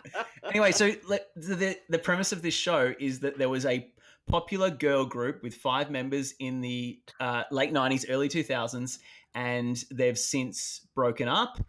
Anyway, 0.45 0.73
so 0.73 0.91
the, 0.91 1.23
the 1.37 1.77
the 1.91 1.99
premise 1.99 2.33
of 2.33 2.43
this 2.43 2.55
show 2.55 2.93
is 2.99 3.21
that 3.21 3.39
there 3.39 3.49
was 3.49 3.65
a 3.67 3.89
popular 4.29 4.69
girl 4.71 5.05
group 5.05 5.43
with 5.45 5.55
five 5.55 5.91
members 5.93 6.35
in 6.41 6.61
the 6.61 6.99
uh, 7.21 7.45
late 7.53 7.73
nineties, 7.73 8.05
early 8.09 8.27
two 8.27 8.43
thousands, 8.43 8.99
and 9.35 9.85
they've 9.93 10.19
since 10.19 10.87
broken 10.97 11.29
up. 11.29 11.61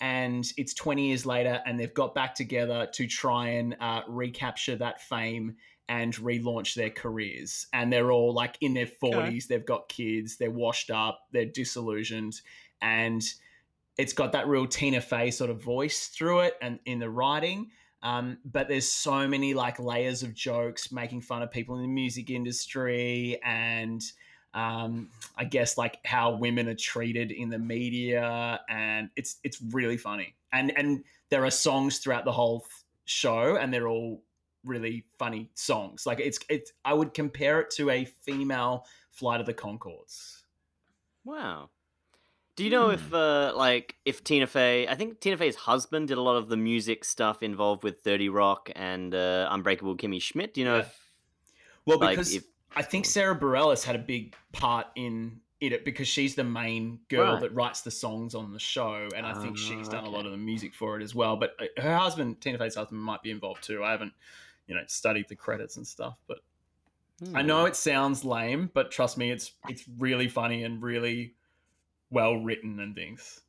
And 0.00 0.50
it's 0.56 0.74
20 0.74 1.08
years 1.08 1.26
later, 1.26 1.60
and 1.66 1.78
they've 1.78 1.92
got 1.92 2.14
back 2.14 2.34
together 2.34 2.88
to 2.94 3.06
try 3.06 3.48
and 3.48 3.76
uh, 3.80 4.02
recapture 4.06 4.76
that 4.76 5.00
fame 5.02 5.56
and 5.88 6.14
relaunch 6.16 6.74
their 6.74 6.90
careers. 6.90 7.66
And 7.72 7.92
they're 7.92 8.12
all 8.12 8.32
like 8.32 8.58
in 8.60 8.74
their 8.74 8.86
40s, 8.86 9.46
they've 9.46 9.64
got 9.64 9.88
kids, 9.88 10.36
they're 10.36 10.50
washed 10.50 10.90
up, 10.90 11.20
they're 11.32 11.46
disillusioned, 11.46 12.40
and 12.80 13.22
it's 13.96 14.12
got 14.12 14.32
that 14.32 14.46
real 14.46 14.66
Tina 14.66 15.00
Fey 15.00 15.30
sort 15.30 15.50
of 15.50 15.62
voice 15.62 16.08
through 16.08 16.40
it 16.40 16.54
and 16.62 16.78
in 16.84 17.00
the 17.00 17.10
writing. 17.10 17.70
Um, 18.02 18.38
but 18.44 18.68
there's 18.68 18.88
so 18.88 19.26
many 19.26 19.54
like 19.54 19.80
layers 19.80 20.22
of 20.22 20.32
jokes 20.32 20.92
making 20.92 21.22
fun 21.22 21.42
of 21.42 21.50
people 21.50 21.74
in 21.76 21.82
the 21.82 21.88
music 21.88 22.30
industry 22.30 23.40
and 23.42 24.00
um, 24.54 25.10
I 25.36 25.44
guess 25.44 25.76
like 25.78 25.98
how 26.04 26.32
women 26.36 26.68
are 26.68 26.74
treated 26.74 27.30
in 27.30 27.50
the 27.50 27.58
media, 27.58 28.60
and 28.68 29.10
it's 29.16 29.36
it's 29.44 29.60
really 29.60 29.96
funny. 29.96 30.34
And 30.52 30.76
and 30.76 31.04
there 31.30 31.44
are 31.44 31.50
songs 31.50 31.98
throughout 31.98 32.24
the 32.24 32.32
whole 32.32 32.66
show, 33.04 33.56
and 33.56 33.72
they're 33.72 33.88
all 33.88 34.22
really 34.64 35.04
funny 35.18 35.50
songs. 35.54 36.06
Like 36.06 36.20
it's 36.20 36.38
it's 36.48 36.72
I 36.84 36.94
would 36.94 37.14
compare 37.14 37.60
it 37.60 37.70
to 37.72 37.90
a 37.90 38.04
female 38.04 38.86
Flight 39.10 39.40
of 39.40 39.46
the 39.46 39.54
Conchords. 39.54 40.42
Wow. 41.24 41.70
Do 42.56 42.64
you 42.64 42.70
know 42.70 42.90
if 42.90 43.12
uh 43.12 43.52
like 43.54 43.96
if 44.04 44.24
Tina 44.24 44.46
Fey 44.46 44.88
I 44.88 44.94
think 44.96 45.20
Tina 45.20 45.36
Fey's 45.36 45.54
husband 45.54 46.08
did 46.08 46.18
a 46.18 46.22
lot 46.22 46.36
of 46.36 46.48
the 46.48 46.56
music 46.56 47.04
stuff 47.04 47.42
involved 47.42 47.84
with 47.84 48.00
30 48.00 48.28
Rock 48.30 48.70
and 48.74 49.14
uh 49.14 49.48
Unbreakable 49.50 49.96
Kimmy 49.96 50.20
Schmidt. 50.20 50.54
Do 50.54 50.60
you 50.60 50.64
know 50.66 50.76
Yeah. 50.76 50.80
if 50.80 51.00
Well, 51.86 51.98
like 51.98 52.10
because 52.10 52.34
if 52.34 52.44
I 52.76 52.82
think 52.82 53.06
Sarah 53.06 53.38
Bareilles 53.38 53.84
had 53.84 53.96
a 53.96 54.00
big 54.00 54.34
part 54.52 54.86
in 54.94 55.40
it 55.60 55.84
because 55.84 56.06
she's 56.06 56.34
the 56.36 56.44
main 56.44 57.00
girl 57.08 57.32
Right. 57.32 57.40
that 57.42 57.54
writes 57.54 57.80
the 57.80 57.90
songs 57.90 58.34
on 58.34 58.52
the 58.52 58.58
show, 58.60 59.08
and 59.16 59.26
I 59.26 59.32
think 59.32 59.56
Ah, 59.56 59.58
she's 59.58 59.88
done 59.88 60.04
a 60.04 60.08
lot 60.10 60.24
of 60.26 60.30
the 60.32 60.38
music 60.38 60.72
for 60.74 60.98
it 60.98 61.02
as 61.02 61.14
well. 61.14 61.36
But 61.36 61.56
uh, 61.58 61.82
her 61.82 61.96
husband, 61.96 62.40
Tina 62.40 62.58
Fey's 62.58 62.76
husband, 62.76 63.00
might 63.00 63.22
be 63.22 63.30
involved 63.32 63.64
too. 63.64 63.82
I 63.82 63.90
haven't, 63.90 64.12
you 64.68 64.74
know, 64.76 64.82
studied 64.86 65.28
the 65.28 65.34
credits 65.34 65.76
and 65.76 65.86
stuff, 65.86 66.16
but 66.28 66.38
I 67.34 67.42
know 67.42 67.62
Hmm. 67.62 67.66
it 67.66 67.74
sounds 67.76 68.24
lame, 68.24 68.70
but 68.72 68.92
trust 68.92 69.18
me, 69.18 69.32
it's 69.32 69.52
it's 69.66 69.84
really 69.98 70.28
funny 70.28 70.62
and 70.62 70.80
really 70.80 71.34
well 72.10 72.36
written 72.36 72.78
and 72.78 72.94
things. 72.94 73.40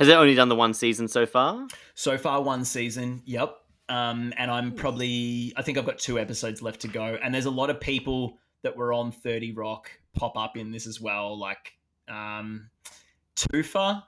Has 0.00 0.08
it 0.08 0.14
only 0.14 0.34
done 0.34 0.48
the 0.48 0.56
one 0.56 0.74
season 0.74 1.06
so 1.06 1.24
far? 1.26 1.68
So 1.94 2.18
far, 2.18 2.42
one 2.42 2.64
season. 2.64 3.22
Yep. 3.24 3.56
Um, 3.92 4.32
and 4.38 4.50
I'm 4.50 4.72
probably, 4.72 5.52
I 5.54 5.60
think 5.60 5.76
I've 5.76 5.84
got 5.84 5.98
two 5.98 6.18
episodes 6.18 6.62
left 6.62 6.80
to 6.80 6.88
go. 6.88 7.18
And 7.22 7.34
there's 7.34 7.44
a 7.44 7.50
lot 7.50 7.68
of 7.68 7.78
people 7.78 8.38
that 8.62 8.74
were 8.74 8.90
on 8.90 9.12
30 9.12 9.52
Rock 9.52 9.90
pop 10.14 10.34
up 10.34 10.56
in 10.56 10.70
this 10.72 10.86
as 10.86 10.98
well, 10.98 11.38
like 11.38 11.74
um, 12.08 12.70
Toofer, 13.36 14.02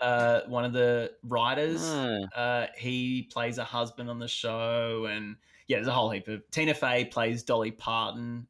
uh, 0.00 0.40
one 0.46 0.64
of 0.64 0.72
the 0.72 1.10
writers. 1.24 1.80
Ah. 1.82 2.18
Uh, 2.36 2.66
he 2.76 3.28
plays 3.32 3.58
a 3.58 3.64
husband 3.64 4.08
on 4.08 4.20
the 4.20 4.28
show, 4.28 5.08
and 5.10 5.34
yeah, 5.66 5.78
there's 5.78 5.88
a 5.88 5.92
whole 5.92 6.10
heap 6.10 6.28
of. 6.28 6.48
Tina 6.52 6.72
Fey 6.72 7.04
plays 7.04 7.42
Dolly 7.42 7.72
Parton. 7.72 8.46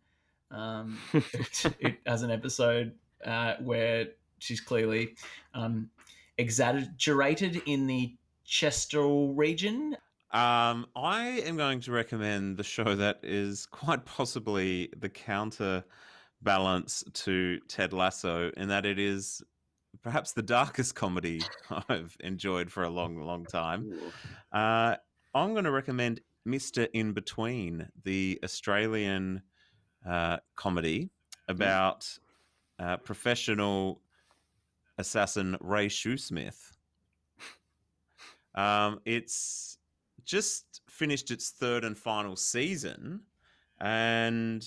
Um, 0.50 0.98
it, 1.14 1.64
it 1.80 1.96
has 2.04 2.22
an 2.22 2.30
episode 2.30 2.92
uh, 3.24 3.54
where 3.62 4.08
she's 4.38 4.60
clearly 4.60 5.14
um, 5.54 5.88
exaggerated 6.36 7.62
in 7.64 7.86
the 7.86 8.14
Chester 8.44 9.06
region. 9.06 9.96
Um, 10.34 10.86
I 10.96 11.42
am 11.46 11.56
going 11.56 11.78
to 11.82 11.92
recommend 11.92 12.56
the 12.56 12.64
show 12.64 12.96
that 12.96 13.20
is 13.22 13.66
quite 13.66 14.04
possibly 14.04 14.90
the 14.98 15.08
counterbalance 15.08 17.04
to 17.12 17.60
Ted 17.68 17.92
Lasso, 17.92 18.50
in 18.56 18.66
that 18.66 18.84
it 18.84 18.98
is 18.98 19.44
perhaps 20.02 20.32
the 20.32 20.42
darkest 20.42 20.96
comedy 20.96 21.40
I've 21.88 22.16
enjoyed 22.18 22.72
for 22.72 22.82
a 22.82 22.90
long, 22.90 23.16
long 23.20 23.44
time. 23.44 23.94
Uh, 24.50 24.96
I'm 25.36 25.52
going 25.52 25.66
to 25.66 25.70
recommend 25.70 26.20
Mr. 26.44 26.88
In 26.92 27.12
Between, 27.12 27.86
the 28.02 28.40
Australian 28.42 29.40
uh, 30.04 30.38
comedy 30.56 31.10
about 31.46 32.08
uh, 32.80 32.96
professional 32.96 34.00
assassin 34.98 35.56
Ray 35.60 35.86
Shoesmith. 35.86 36.72
Um, 38.56 38.98
it's 39.04 39.78
just 40.24 40.80
finished 40.88 41.30
its 41.30 41.50
third 41.50 41.84
and 41.84 41.96
final 41.96 42.36
season, 42.36 43.20
and 43.80 44.64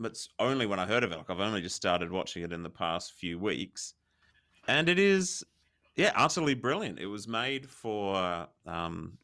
it's 0.00 0.28
only 0.38 0.66
when 0.66 0.78
I 0.78 0.86
heard 0.86 1.04
of 1.04 1.12
it. 1.12 1.18
Like 1.18 1.30
I've 1.30 1.40
only 1.40 1.62
just 1.62 1.76
started 1.76 2.10
watching 2.10 2.42
it 2.42 2.52
in 2.52 2.62
the 2.62 2.70
past 2.70 3.14
few 3.14 3.38
weeks, 3.38 3.94
and 4.68 4.88
it 4.88 4.98
is, 4.98 5.44
yeah, 5.96 6.12
utterly 6.16 6.54
brilliant. 6.54 6.98
It 6.98 7.06
was 7.06 7.28
made 7.28 7.68
for 7.68 8.46
um, 8.66 9.18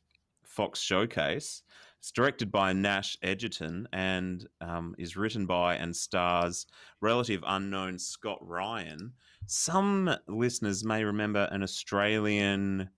Fox 0.44 0.80
Showcase. 0.80 1.62
It's 1.98 2.12
directed 2.12 2.50
by 2.50 2.72
Nash 2.72 3.18
Edgerton 3.22 3.86
and 3.92 4.48
um, 4.62 4.94
is 4.96 5.18
written 5.18 5.44
by 5.44 5.74
and 5.74 5.94
stars 5.94 6.66
relative 7.02 7.44
unknown 7.46 7.98
Scott 7.98 8.38
Ryan. 8.40 9.12
Some 9.46 10.16
listeners 10.26 10.82
may 10.82 11.04
remember 11.04 11.46
an 11.52 11.62
Australian. 11.62 12.88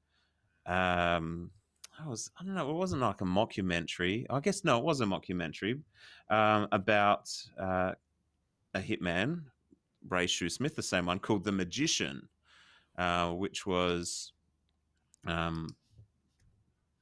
Um, 0.67 1.51
I 2.01 2.09
was 2.09 2.31
I 2.39 2.45
don't 2.45 2.55
know. 2.55 2.71
It 2.71 2.75
wasn't 2.75 3.03
like 3.03 3.21
a 3.21 3.25
mockumentary. 3.25 4.27
I 4.31 4.41
guess 4.41 4.65
no, 4.65 4.79
it 4.79 4.85
was 4.85 5.01
a 5.01 5.05
mockumentary 5.05 5.81
um, 6.31 6.69
about 6.73 7.31
uh, 7.61 7.93
a 8.75 8.81
hitman, 8.81 9.43
Ray 10.09 10.27
Shoesmith, 10.27 10.75
the 10.75 10.83
same 10.83 11.07
one 11.07 11.19
called 11.19 11.45
The 11.45 11.53
Magician, 11.53 12.29
uh, 12.97 13.31
which 13.31 13.67
was 13.67 14.33
um, 15.27 15.77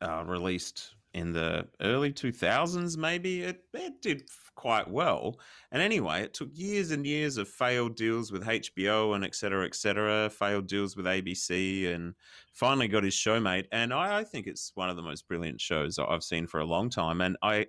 uh, 0.00 0.24
released 0.26 0.94
in 1.14 1.32
the 1.32 1.66
early 1.80 2.12
2000s, 2.12 2.96
maybe. 2.96 3.42
It, 3.42 3.64
it 3.74 4.00
did 4.02 4.28
quite 4.60 4.88
well. 4.90 5.38
And 5.72 5.80
anyway, 5.82 6.22
it 6.22 6.34
took 6.34 6.50
years 6.52 6.90
and 6.90 7.06
years 7.06 7.38
of 7.38 7.48
failed 7.48 7.96
deals 7.96 8.30
with 8.30 8.44
HBO 8.44 9.14
and 9.14 9.24
et 9.24 9.34
cetera, 9.34 9.64
et 9.64 9.74
cetera, 9.74 10.28
failed 10.28 10.66
deals 10.66 10.96
with 10.96 11.06
ABC, 11.06 11.92
and 11.94 12.14
finally 12.52 12.86
got 12.88 13.02
his 13.04 13.14
show 13.14 13.40
made. 13.40 13.68
And 13.72 13.92
I, 13.94 14.18
I 14.18 14.24
think 14.24 14.46
it's 14.46 14.72
one 14.74 14.90
of 14.90 14.96
the 14.96 15.02
most 15.02 15.26
brilliant 15.26 15.60
shows 15.60 15.98
I've 15.98 16.22
seen 16.22 16.46
for 16.46 16.60
a 16.60 16.64
long 16.66 16.90
time. 16.90 17.22
And 17.22 17.36
I 17.42 17.68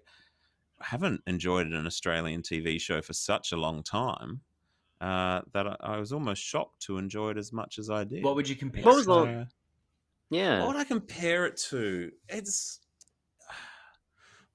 haven't 0.81 1.21
enjoyed 1.27 1.67
an 1.67 1.87
Australian 1.87 2.41
TV 2.41 2.79
show 2.81 3.01
for 3.01 3.13
such 3.13 3.51
a 3.53 3.57
long 3.57 3.83
time. 3.83 4.41
Uh, 4.99 5.41
that 5.53 5.65
I, 5.65 5.75
I 5.79 5.97
was 5.97 6.11
almost 6.11 6.43
shocked 6.43 6.81
to 6.83 6.97
enjoy 6.97 7.31
it 7.31 7.37
as 7.37 7.51
much 7.53 7.79
as 7.79 7.89
I 7.89 8.03
did. 8.03 8.23
What 8.23 8.35
would 8.35 8.47
you 8.49 8.55
compare? 8.55 8.83
What 8.83 8.95
was 8.97 9.07
it 9.07 9.11
to? 9.11 9.25
the- 9.25 9.47
Yeah. 10.29 10.59
what 10.59 10.67
would 10.67 10.75
I 10.75 10.83
compare 10.83 11.45
it 11.47 11.57
to? 11.69 12.11
It's 12.29 12.80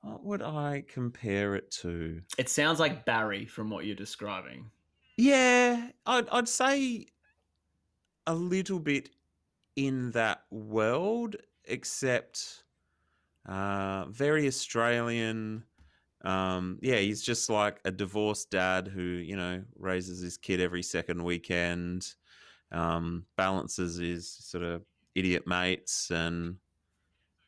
what 0.07 0.25
would 0.25 0.43
I 0.43 0.85
compare 0.87 1.57
it 1.57 1.71
to? 1.83 2.23
It 2.39 2.49
sounds 2.49 2.79
like 2.79 3.05
Barry 3.05 3.45
from 3.45 3.71
what 3.71 3.87
you're 3.87 3.97
describing. 3.97 4.71
Yeah, 5.17 5.89
I'd 6.07 6.29
I'd 6.29 6.49
say 6.49 7.07
a 8.27 8.35
little 8.35 8.79
bit 8.79 9.11
in 9.75 10.13
that 10.13 10.43
world, 10.51 11.37
except 11.65 12.63
uh, 13.47 14.05
very 14.07 14.47
Australian. 14.47 15.65
Um, 16.25 16.79
yeah, 16.83 16.99
he's 16.99 17.23
just 17.23 17.51
like 17.51 17.81
a 17.85 17.91
divorced 17.91 18.51
dad 18.51 18.87
who 18.87 19.03
you 19.03 19.37
know 19.37 19.65
raises 19.77 20.21
his 20.21 20.37
kid 20.37 20.61
every 20.61 20.85
second 20.85 21.25
weekend, 21.25 22.15
um, 22.71 23.25
balances 23.37 23.97
his 23.97 24.29
sort 24.29 24.63
of 24.63 24.83
idiot 25.17 25.49
mates, 25.49 26.13
and 26.13 26.59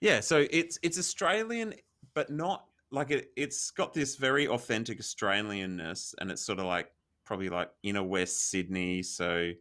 yeah, 0.01 0.19
so 0.19 0.45
it's 0.51 0.79
it's 0.83 0.99
Australian, 0.99 1.75
but 2.19 2.31
not 2.31 2.65
like 2.91 3.13
it. 3.13 3.31
It's 3.37 3.71
got 3.71 3.95
this 3.95 4.17
very 4.17 4.49
authentic 4.49 4.99
Australianness, 4.99 6.17
and 6.19 6.33
it's 6.33 6.45
sort 6.45 6.59
of 6.59 6.65
like 6.65 6.91
probably 7.25 7.49
like 7.49 7.71
inner 7.85 8.03
West 8.03 8.51
Sydney, 8.51 9.05
so 9.05 9.53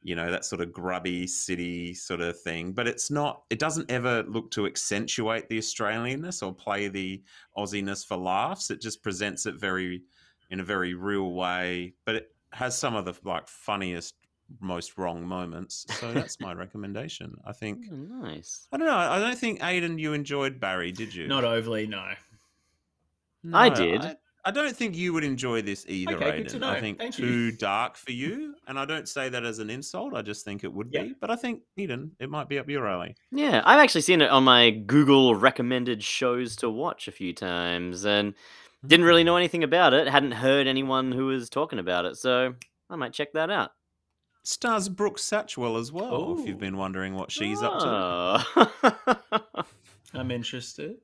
you 0.00 0.14
know 0.14 0.30
that 0.30 0.44
sort 0.44 0.60
of 0.60 0.72
grubby 0.72 1.26
city 1.26 1.92
sort 1.92 2.20
of 2.20 2.40
thing. 2.42 2.72
But 2.72 2.86
it's 2.86 3.10
not. 3.10 3.42
It 3.50 3.58
doesn't 3.58 3.90
ever 3.90 4.22
look 4.28 4.52
to 4.52 4.66
accentuate 4.66 5.48
the 5.48 5.58
Australianness 5.58 6.40
or 6.46 6.54
play 6.54 6.86
the 6.86 7.20
Aussiness 7.58 8.06
for 8.06 8.16
laughs. 8.16 8.70
It 8.70 8.80
just 8.80 9.02
presents 9.02 9.46
it 9.46 9.56
very 9.56 10.02
in 10.50 10.60
a 10.60 10.64
very 10.64 10.94
real 10.94 11.32
way, 11.32 11.94
but 12.06 12.14
it 12.14 12.28
has 12.52 12.78
some 12.78 12.94
of 12.94 13.06
the 13.06 13.14
like 13.24 13.48
funniest, 13.48 14.14
most 14.60 14.98
wrong 14.98 15.26
moments. 15.26 15.86
So 16.00 16.12
that's 16.12 16.40
my 16.40 16.52
recommendation. 16.52 17.34
I 17.44 17.52
think. 17.52 17.86
Oh, 17.90 17.94
nice. 17.94 18.68
I 18.72 18.76
don't 18.76 18.86
know. 18.86 18.96
I 18.96 19.18
don't 19.18 19.38
think 19.38 19.60
Aiden, 19.60 19.98
you 19.98 20.12
enjoyed 20.12 20.60
Barry, 20.60 20.92
did 20.92 21.14
you? 21.14 21.26
Not 21.26 21.44
overly, 21.44 21.86
no. 21.86 22.10
I 23.52 23.68
did. 23.68 24.02
I, 24.02 24.16
I 24.46 24.50
don't 24.50 24.76
think 24.76 24.94
you 24.94 25.12
would 25.14 25.24
enjoy 25.24 25.62
this 25.62 25.86
either, 25.88 26.16
Okay, 26.16 26.38
good 26.38 26.46
Aiden. 26.46 26.50
to 26.50 26.58
know. 26.58 26.68
I 26.68 26.80
think 26.80 26.98
Thank 26.98 27.18
you. 27.18 27.26
too 27.26 27.52
dark 27.52 27.96
for 27.96 28.12
you, 28.12 28.54
and 28.68 28.78
I 28.78 28.84
don't 28.84 29.08
say 29.08 29.30
that 29.30 29.44
as 29.44 29.58
an 29.58 29.70
insult. 29.70 30.14
I 30.14 30.20
just 30.22 30.44
think 30.44 30.64
it 30.64 30.72
would 30.72 30.88
Yeah. 30.92 31.04
be. 31.04 31.14
But 31.18 31.30
I 31.30 31.36
think 31.36 31.62
Eden, 31.76 32.12
it 32.18 32.28
might 32.28 32.48
be 32.48 32.58
up 32.58 32.68
your 32.68 32.86
alley. 32.86 33.16
Yeah, 33.30 33.62
I've 33.64 33.80
actually 33.80 34.02
seen 34.02 34.20
it 34.20 34.30
on 34.30 34.44
my 34.44 34.70
Google 34.70 35.34
recommended 35.34 36.02
shows 36.02 36.56
to 36.56 36.68
watch 36.68 37.08
a 37.08 37.12
few 37.12 37.32
times 37.32 38.04
and 38.04 38.34
didn't 38.86 39.06
really 39.06 39.22
hmm. 39.22 39.26
know 39.26 39.36
anything 39.36 39.64
about 39.64 39.94
it. 39.94 40.08
Hadn't 40.08 40.32
heard 40.32 40.66
anyone 40.66 41.12
who 41.12 41.26
was 41.26 41.48
talking 41.48 41.78
about 41.78 42.04
it, 42.04 42.16
so 42.16 42.54
I 42.90 42.96
might 42.96 43.14
check 43.14 43.32
that 43.32 43.50
out. 43.50 43.72
Stars 44.44 44.88
Brooke 44.90 45.18
Satchwell 45.18 45.78
as 45.80 45.90
well. 45.90 46.38
If 46.38 46.46
you've 46.46 46.58
been 46.60 46.76
wondering 46.76 47.14
what 47.14 47.32
she's 47.32 47.62
up 47.62 47.78
to, 47.80 47.86
ah. 47.86 49.64
I'm 50.14 50.30
interested. 50.30 50.96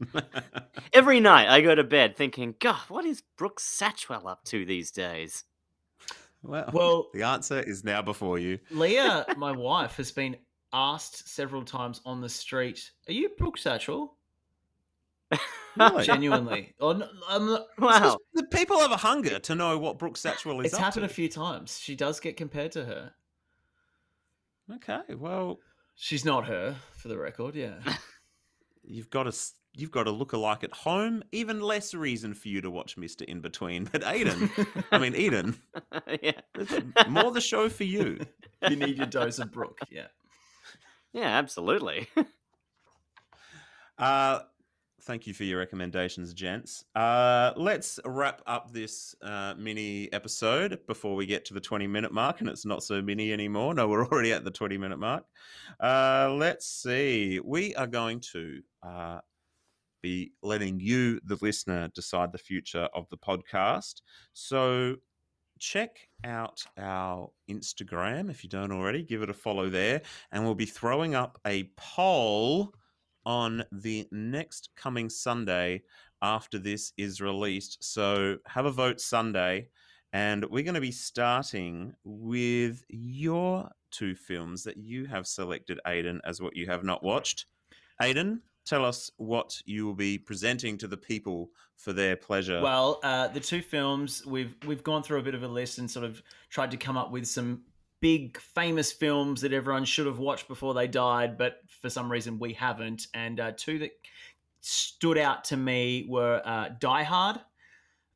Every 0.92 1.20
night 1.20 1.48
I 1.48 1.60
go 1.60 1.74
to 1.74 1.84
bed 1.84 2.16
thinking, 2.16 2.54
God, 2.58 2.80
what 2.88 3.04
is 3.04 3.22
Brooke 3.36 3.60
Satchwell 3.60 4.26
up 4.26 4.44
to 4.46 4.64
these 4.64 4.90
days? 4.90 5.44
well, 6.42 6.70
Well- 6.72 7.08
the 7.12 7.22
answer 7.22 7.60
is 7.60 7.84
now 7.84 8.00
before 8.02 8.38
you. 8.38 8.58
Leah, 8.70 9.26
my 9.36 9.52
wife, 9.52 9.96
has 9.96 10.10
been 10.10 10.36
asked 10.72 11.28
several 11.28 11.64
times 11.64 12.00
on 12.04 12.20
the 12.20 12.28
street, 12.28 12.90
"Are 13.08 13.12
you 13.12 13.28
Brooke 13.38 13.58
Satchwell?" 13.58 14.15
Really? 15.76 16.04
Genuinely, 16.04 16.74
oh, 16.80 16.92
no, 16.92 17.08
I'm 17.28 17.46
not- 17.46 17.66
Wow. 17.78 18.18
The 18.34 18.44
people 18.44 18.78
have 18.80 18.92
a 18.92 18.96
hunger 18.96 19.38
to 19.40 19.54
know 19.54 19.76
what 19.78 19.98
Brooke 19.98 20.16
Satchwell 20.16 20.60
is 20.60 20.66
it's 20.66 20.74
up 20.74 20.80
happened 20.80 21.02
to. 21.02 21.10
a 21.10 21.14
few 21.14 21.28
times. 21.28 21.78
She 21.78 21.94
does 21.96 22.18
get 22.20 22.36
compared 22.36 22.72
to 22.72 22.84
her. 22.84 23.12
Okay, 24.74 25.14
well, 25.14 25.58
She's 25.98 26.24
not 26.26 26.46
her, 26.46 26.76
for 26.92 27.08
the 27.08 27.16
record. 27.16 27.54
Yeah. 27.54 27.76
you've 28.84 29.08
got 29.10 29.22
to 29.24 29.32
you've 29.74 29.90
got 29.90 30.06
a 30.06 30.10
look-alike 30.10 30.62
at 30.62 30.72
home. 30.72 31.22
Even 31.32 31.60
less 31.60 31.94
reason 31.94 32.34
for 32.34 32.48
you 32.48 32.60
to 32.60 32.70
watch 32.70 32.96
Mister 32.98 33.24
In 33.24 33.40
Between. 33.40 33.84
But 33.90 34.02
Aiden, 34.02 34.50
I 34.92 34.98
mean 34.98 35.14
Eden, 35.14 35.56
yeah. 36.22 36.32
more 37.08 37.30
the 37.32 37.40
show 37.40 37.68
for 37.70 37.84
you. 37.84 38.18
you 38.68 38.76
need 38.76 38.98
your 38.98 39.06
dose 39.06 39.38
of 39.38 39.50
Brooke. 39.52 39.78
Yeah. 39.90 40.08
Yeah, 41.14 41.28
absolutely. 41.28 42.08
Uh, 43.98 44.40
thank 45.06 45.26
you 45.26 45.32
for 45.32 45.44
your 45.44 45.58
recommendations, 45.58 46.34
gents. 46.34 46.84
Uh, 46.96 47.52
let's 47.56 48.00
wrap 48.04 48.42
up 48.46 48.72
this 48.72 49.14
uh, 49.22 49.54
mini 49.56 50.12
episode 50.12 50.80
before 50.88 51.14
we 51.14 51.24
get 51.24 51.44
to 51.44 51.54
the 51.54 51.60
20 51.60 51.86
minute 51.86 52.12
mark, 52.12 52.40
and 52.40 52.50
it's 52.50 52.66
not 52.66 52.82
so 52.82 53.00
mini 53.00 53.32
anymore. 53.32 53.72
No, 53.72 53.86
we're 53.86 54.04
already 54.12 54.32
at 54.32 54.44
the 54.44 54.50
20 54.50 54.76
minute 54.76 54.98
mark. 54.98 55.24
Uh, 55.80 56.34
let's 56.36 56.66
see. 56.66 57.40
We 57.42 57.74
are 57.76 57.86
going 57.86 58.20
to 58.32 58.60
uh, 58.82 59.20
be 60.02 60.32
letting 60.42 60.80
you, 60.80 61.20
the 61.24 61.38
listener, 61.40 61.88
decide 61.94 62.32
the 62.32 62.38
future 62.38 62.88
of 62.92 63.08
the 63.08 63.16
podcast. 63.16 64.02
So 64.32 64.96
check 65.60 66.08
out 66.24 66.64
our 66.76 67.30
Instagram 67.48 68.28
if 68.28 68.42
you 68.42 68.50
don't 68.50 68.72
already. 68.72 69.04
Give 69.04 69.22
it 69.22 69.30
a 69.30 69.34
follow 69.34 69.70
there, 69.70 70.02
and 70.32 70.44
we'll 70.44 70.56
be 70.56 70.66
throwing 70.66 71.14
up 71.14 71.38
a 71.46 71.70
poll 71.76 72.74
on 73.26 73.64
the 73.72 74.08
next 74.10 74.70
coming 74.76 75.10
Sunday 75.10 75.82
after 76.22 76.58
this 76.58 76.92
is 76.96 77.20
released. 77.20 77.84
So 77.84 78.38
have 78.46 78.64
a 78.64 78.70
vote 78.70 79.00
Sunday, 79.00 79.68
and 80.12 80.44
we're 80.46 80.62
going 80.62 80.74
to 80.76 80.80
be 80.80 80.92
starting 80.92 81.94
with 82.04 82.84
your 82.88 83.68
two 83.90 84.14
films 84.14 84.62
that 84.64 84.78
you 84.78 85.04
have 85.06 85.26
selected, 85.26 85.80
Aiden, 85.86 86.20
as 86.24 86.40
what 86.40 86.56
you 86.56 86.66
have 86.66 86.84
not 86.84 87.02
watched. 87.02 87.46
Aiden, 88.00 88.40
tell 88.64 88.84
us 88.84 89.10
what 89.16 89.60
you 89.64 89.84
will 89.84 89.94
be 89.94 90.18
presenting 90.18 90.78
to 90.78 90.88
the 90.88 90.96
people 90.96 91.50
for 91.76 91.92
their 91.92 92.16
pleasure. 92.16 92.60
Well, 92.62 93.00
uh, 93.02 93.28
the 93.28 93.40
two 93.40 93.62
films 93.62 94.24
we've 94.26 94.54
we've 94.66 94.82
gone 94.82 95.02
through 95.02 95.18
a 95.18 95.22
bit 95.22 95.34
of 95.34 95.42
a 95.42 95.48
list 95.48 95.78
and 95.78 95.90
sort 95.90 96.04
of 96.04 96.22
tried 96.48 96.70
to 96.70 96.76
come 96.76 96.96
up 96.96 97.10
with 97.10 97.26
some 97.26 97.62
big 98.06 98.38
famous 98.38 98.92
films 98.92 99.40
that 99.40 99.52
everyone 99.52 99.84
should 99.84 100.06
have 100.06 100.20
watched 100.20 100.46
before 100.46 100.74
they 100.74 100.86
died, 100.86 101.36
but 101.36 101.56
for 101.82 101.90
some 101.90 102.10
reason 102.10 102.38
we 102.38 102.52
haven't. 102.52 103.08
And 103.14 103.40
uh, 103.40 103.50
two 103.56 103.80
that 103.80 103.90
stood 104.60 105.18
out 105.18 105.42
to 105.46 105.56
me 105.56 106.06
were 106.08 106.40
uh, 106.44 106.68
Die 106.78 107.02
Hard. 107.02 107.40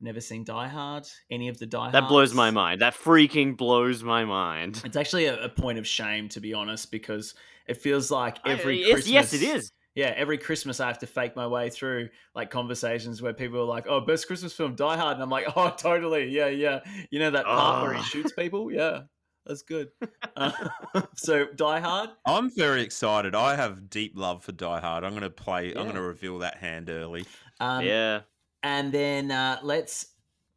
Never 0.01 0.21
seen 0.21 0.45
Die 0.45 0.69
Hard. 0.69 1.09
Any 1.29 1.49
of 1.49 1.59
the 1.59 1.67
Die 1.67 1.77
Hard. 1.77 1.93
That 1.93 2.07
blows 2.07 2.33
my 2.33 2.53
mind. 2.53 2.83
That 2.83 2.95
freaking 2.95 3.57
blows 3.57 4.05
my 4.05 4.25
mind. 4.25 4.81
It's 4.85 4.97
actually 4.97 5.25
a, 5.25 5.47
a 5.47 5.49
point 5.49 5.81
of 5.81 5.89
shame, 5.89 6.29
to 6.29 6.41
be 6.41 6.55
honest, 6.55 6.93
because 6.93 7.35
it 7.67 7.79
feels 7.79 8.13
like 8.13 8.39
every 8.47 8.79
yes, 8.79 8.93
Christmas. 8.93 9.13
yes, 9.13 9.33
it 9.33 9.43
is. 9.43 9.73
Yeah, 9.97 10.15
every 10.17 10.39
Christmas 10.39 10.79
I 10.79 10.87
have 10.87 11.01
to 11.01 11.09
fake 11.09 11.35
my 11.35 11.49
way 11.49 11.69
through 11.69 12.11
like 12.33 12.51
conversations 12.51 13.21
where 13.21 13.35
people 13.35 13.59
are 13.59 13.65
like, 13.65 13.87
"Oh, 13.89 14.01
best 14.01 14.29
Christmas 14.29 14.53
film, 14.53 14.77
Die 14.77 14.97
Hard," 14.97 15.15
and 15.15 15.23
I'm 15.23 15.31
like, 15.31 15.47
"Oh, 15.57 15.75
totally, 15.77 16.29
yeah, 16.29 16.47
yeah." 16.47 16.79
You 17.11 17.19
know 17.19 17.33
that 17.33 17.45
part 17.45 17.83
where 17.83 17.95
he 17.95 18.03
shoots 18.05 18.31
people? 18.33 18.71
Yeah, 18.71 19.01
that's 19.47 19.63
good. 19.63 19.91
Uh, 20.37 20.53
so 21.17 21.47
Die 21.47 21.81
Hard. 21.81 22.11
I'm 22.27 22.51
very 22.51 22.83
excited. 22.83 23.35
I 23.35 23.57
have 23.57 23.91
deep 23.91 24.13
love 24.17 24.45
for 24.45 24.53
Die 24.53 24.81
Hard. 24.81 25.05
I'm 25.05 25.11
going 25.11 25.23
to 25.23 25.31
play. 25.31 25.69
I'm 25.71 25.85
going 25.85 25.95
to 25.95 26.03
reveal 26.03 26.39
that 26.41 26.57
hand 26.57 26.91
early. 26.91 27.27
Um, 27.59 27.85
yeah. 27.85 28.21
And 28.63 28.93
then 28.93 29.31
uh, 29.31 29.59
let's 29.63 30.07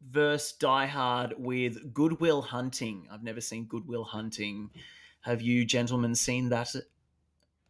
verse 0.02 0.52
Die 0.52 0.86
Hard 0.86 1.34
with 1.38 1.92
Good 1.94 2.20
Will 2.20 2.42
Hunting. 2.42 3.08
I've 3.10 3.22
never 3.22 3.40
seen 3.40 3.64
Good 3.64 3.86
Will 3.86 4.04
Hunting. 4.04 4.70
Have 5.22 5.40
you 5.40 5.64
gentlemen 5.64 6.14
seen 6.14 6.50
that? 6.50 6.74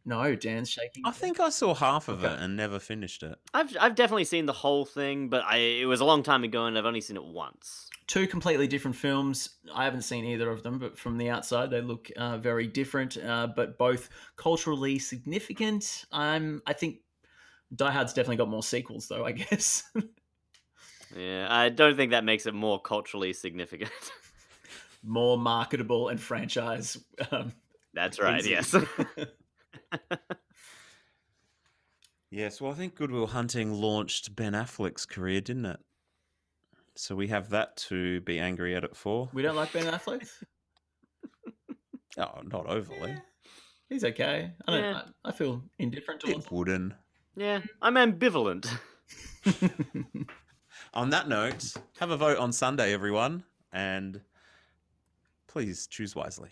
No, 0.06 0.34
Dan's 0.34 0.70
shaking. 0.70 1.02
I 1.06 1.12
think 1.12 1.40
I 1.40 1.48
saw 1.48 1.74
half 1.74 2.08
of 2.08 2.22
Okay. 2.24 2.34
it 2.34 2.38
and 2.40 2.56
never 2.56 2.78
finished 2.78 3.22
it. 3.22 3.38
I've 3.54 3.74
I've 3.80 3.94
definitely 3.94 4.24
seen 4.24 4.44
the 4.46 4.52
whole 4.52 4.84
thing, 4.84 5.28
but 5.30 5.42
I 5.44 5.56
it 5.56 5.86
was 5.86 6.00
a 6.00 6.04
long 6.04 6.22
time 6.22 6.44
ago 6.44 6.66
and 6.66 6.76
I've 6.76 6.84
only 6.84 7.00
seen 7.00 7.16
it 7.16 7.24
once. 7.24 7.88
two 8.06 8.26
completely 8.26 8.66
different 8.66 8.96
films. 8.96 9.48
I 9.74 9.84
haven't 9.84 10.02
seen 10.02 10.26
either 10.26 10.50
of 10.50 10.62
them, 10.62 10.78
but 10.78 10.98
from 10.98 11.16
the 11.16 11.30
outside, 11.30 11.70
they 11.70 11.80
look 11.80 12.10
uh, 12.16 12.36
very 12.36 12.66
different, 12.66 13.16
uh, 13.16 13.46
but 13.56 13.78
both 13.78 14.10
culturally 14.36 14.98
significant. 14.98 16.04
Um, 16.12 16.60
I 16.66 16.74
think 16.74 16.98
Die 17.74 17.90
Hard's 17.90 18.12
definitely 18.12 18.36
got 18.36 18.48
more 18.50 18.62
sequels, 18.62 19.08
though. 19.08 19.24
I 19.24 19.32
guess. 19.42 19.84
Yeah, 21.16 21.46
I 21.48 21.68
don't 21.70 21.96
think 21.96 22.10
that 22.10 22.24
makes 22.24 22.44
it 22.46 22.54
more 22.54 22.80
culturally 22.80 23.32
significant. 23.32 23.90
more 25.02 25.38
marketable 25.38 26.08
and 26.08 26.20
franchise. 26.20 26.98
Um, 27.30 27.52
That's 27.94 28.18
right. 28.18 28.44
Yes. 28.44 28.74
Yes, 32.30 32.61
well, 32.61 32.72
I 32.72 32.74
think 32.74 32.96
Good 32.96 33.12
Will 33.12 33.28
Hunting 33.28 33.72
launched 33.72 34.35
Ben 34.35 34.54
Affleck's 34.54 35.07
career, 35.07 35.40
didn't 35.40 35.66
it? 35.66 35.78
So 36.96 37.14
we 37.14 37.28
have 37.28 37.50
that 37.50 37.76
to 37.88 38.20
be 38.22 38.40
angry 38.40 38.74
at 38.74 38.83
it 38.83 38.96
for. 38.96 39.28
we 39.33 39.42
don't 39.42 39.54
like 39.57 39.72
Ben 39.72 39.85
Affleck. 39.92 40.28
Oh, 42.16 42.42
not 42.44 42.66
overly. 42.66 43.16
He's 43.88 44.04
okay. 44.04 44.52
I 44.68 44.70
don't. 44.70 44.83
Yeah. 44.85 45.02
I, 45.24 45.28
I 45.30 45.33
feel 45.33 45.64
indifferent 45.80 46.20
towards 46.20 46.44
Bit 46.44 46.52
wooden. 46.52 46.94
yeah, 47.37 47.61
I'm 47.83 47.94
ambivalent. 47.96 48.68
On 50.94 51.11
that 51.11 51.28
note, 51.28 51.74
have 51.98 52.11
a 52.11 52.16
vote 52.16 52.38
on 52.38 52.52
Sunday, 52.52 52.92
everyone, 52.94 53.42
and 53.72 54.20
please 55.48 55.88
choose 55.88 56.14
wisely. 56.14 56.50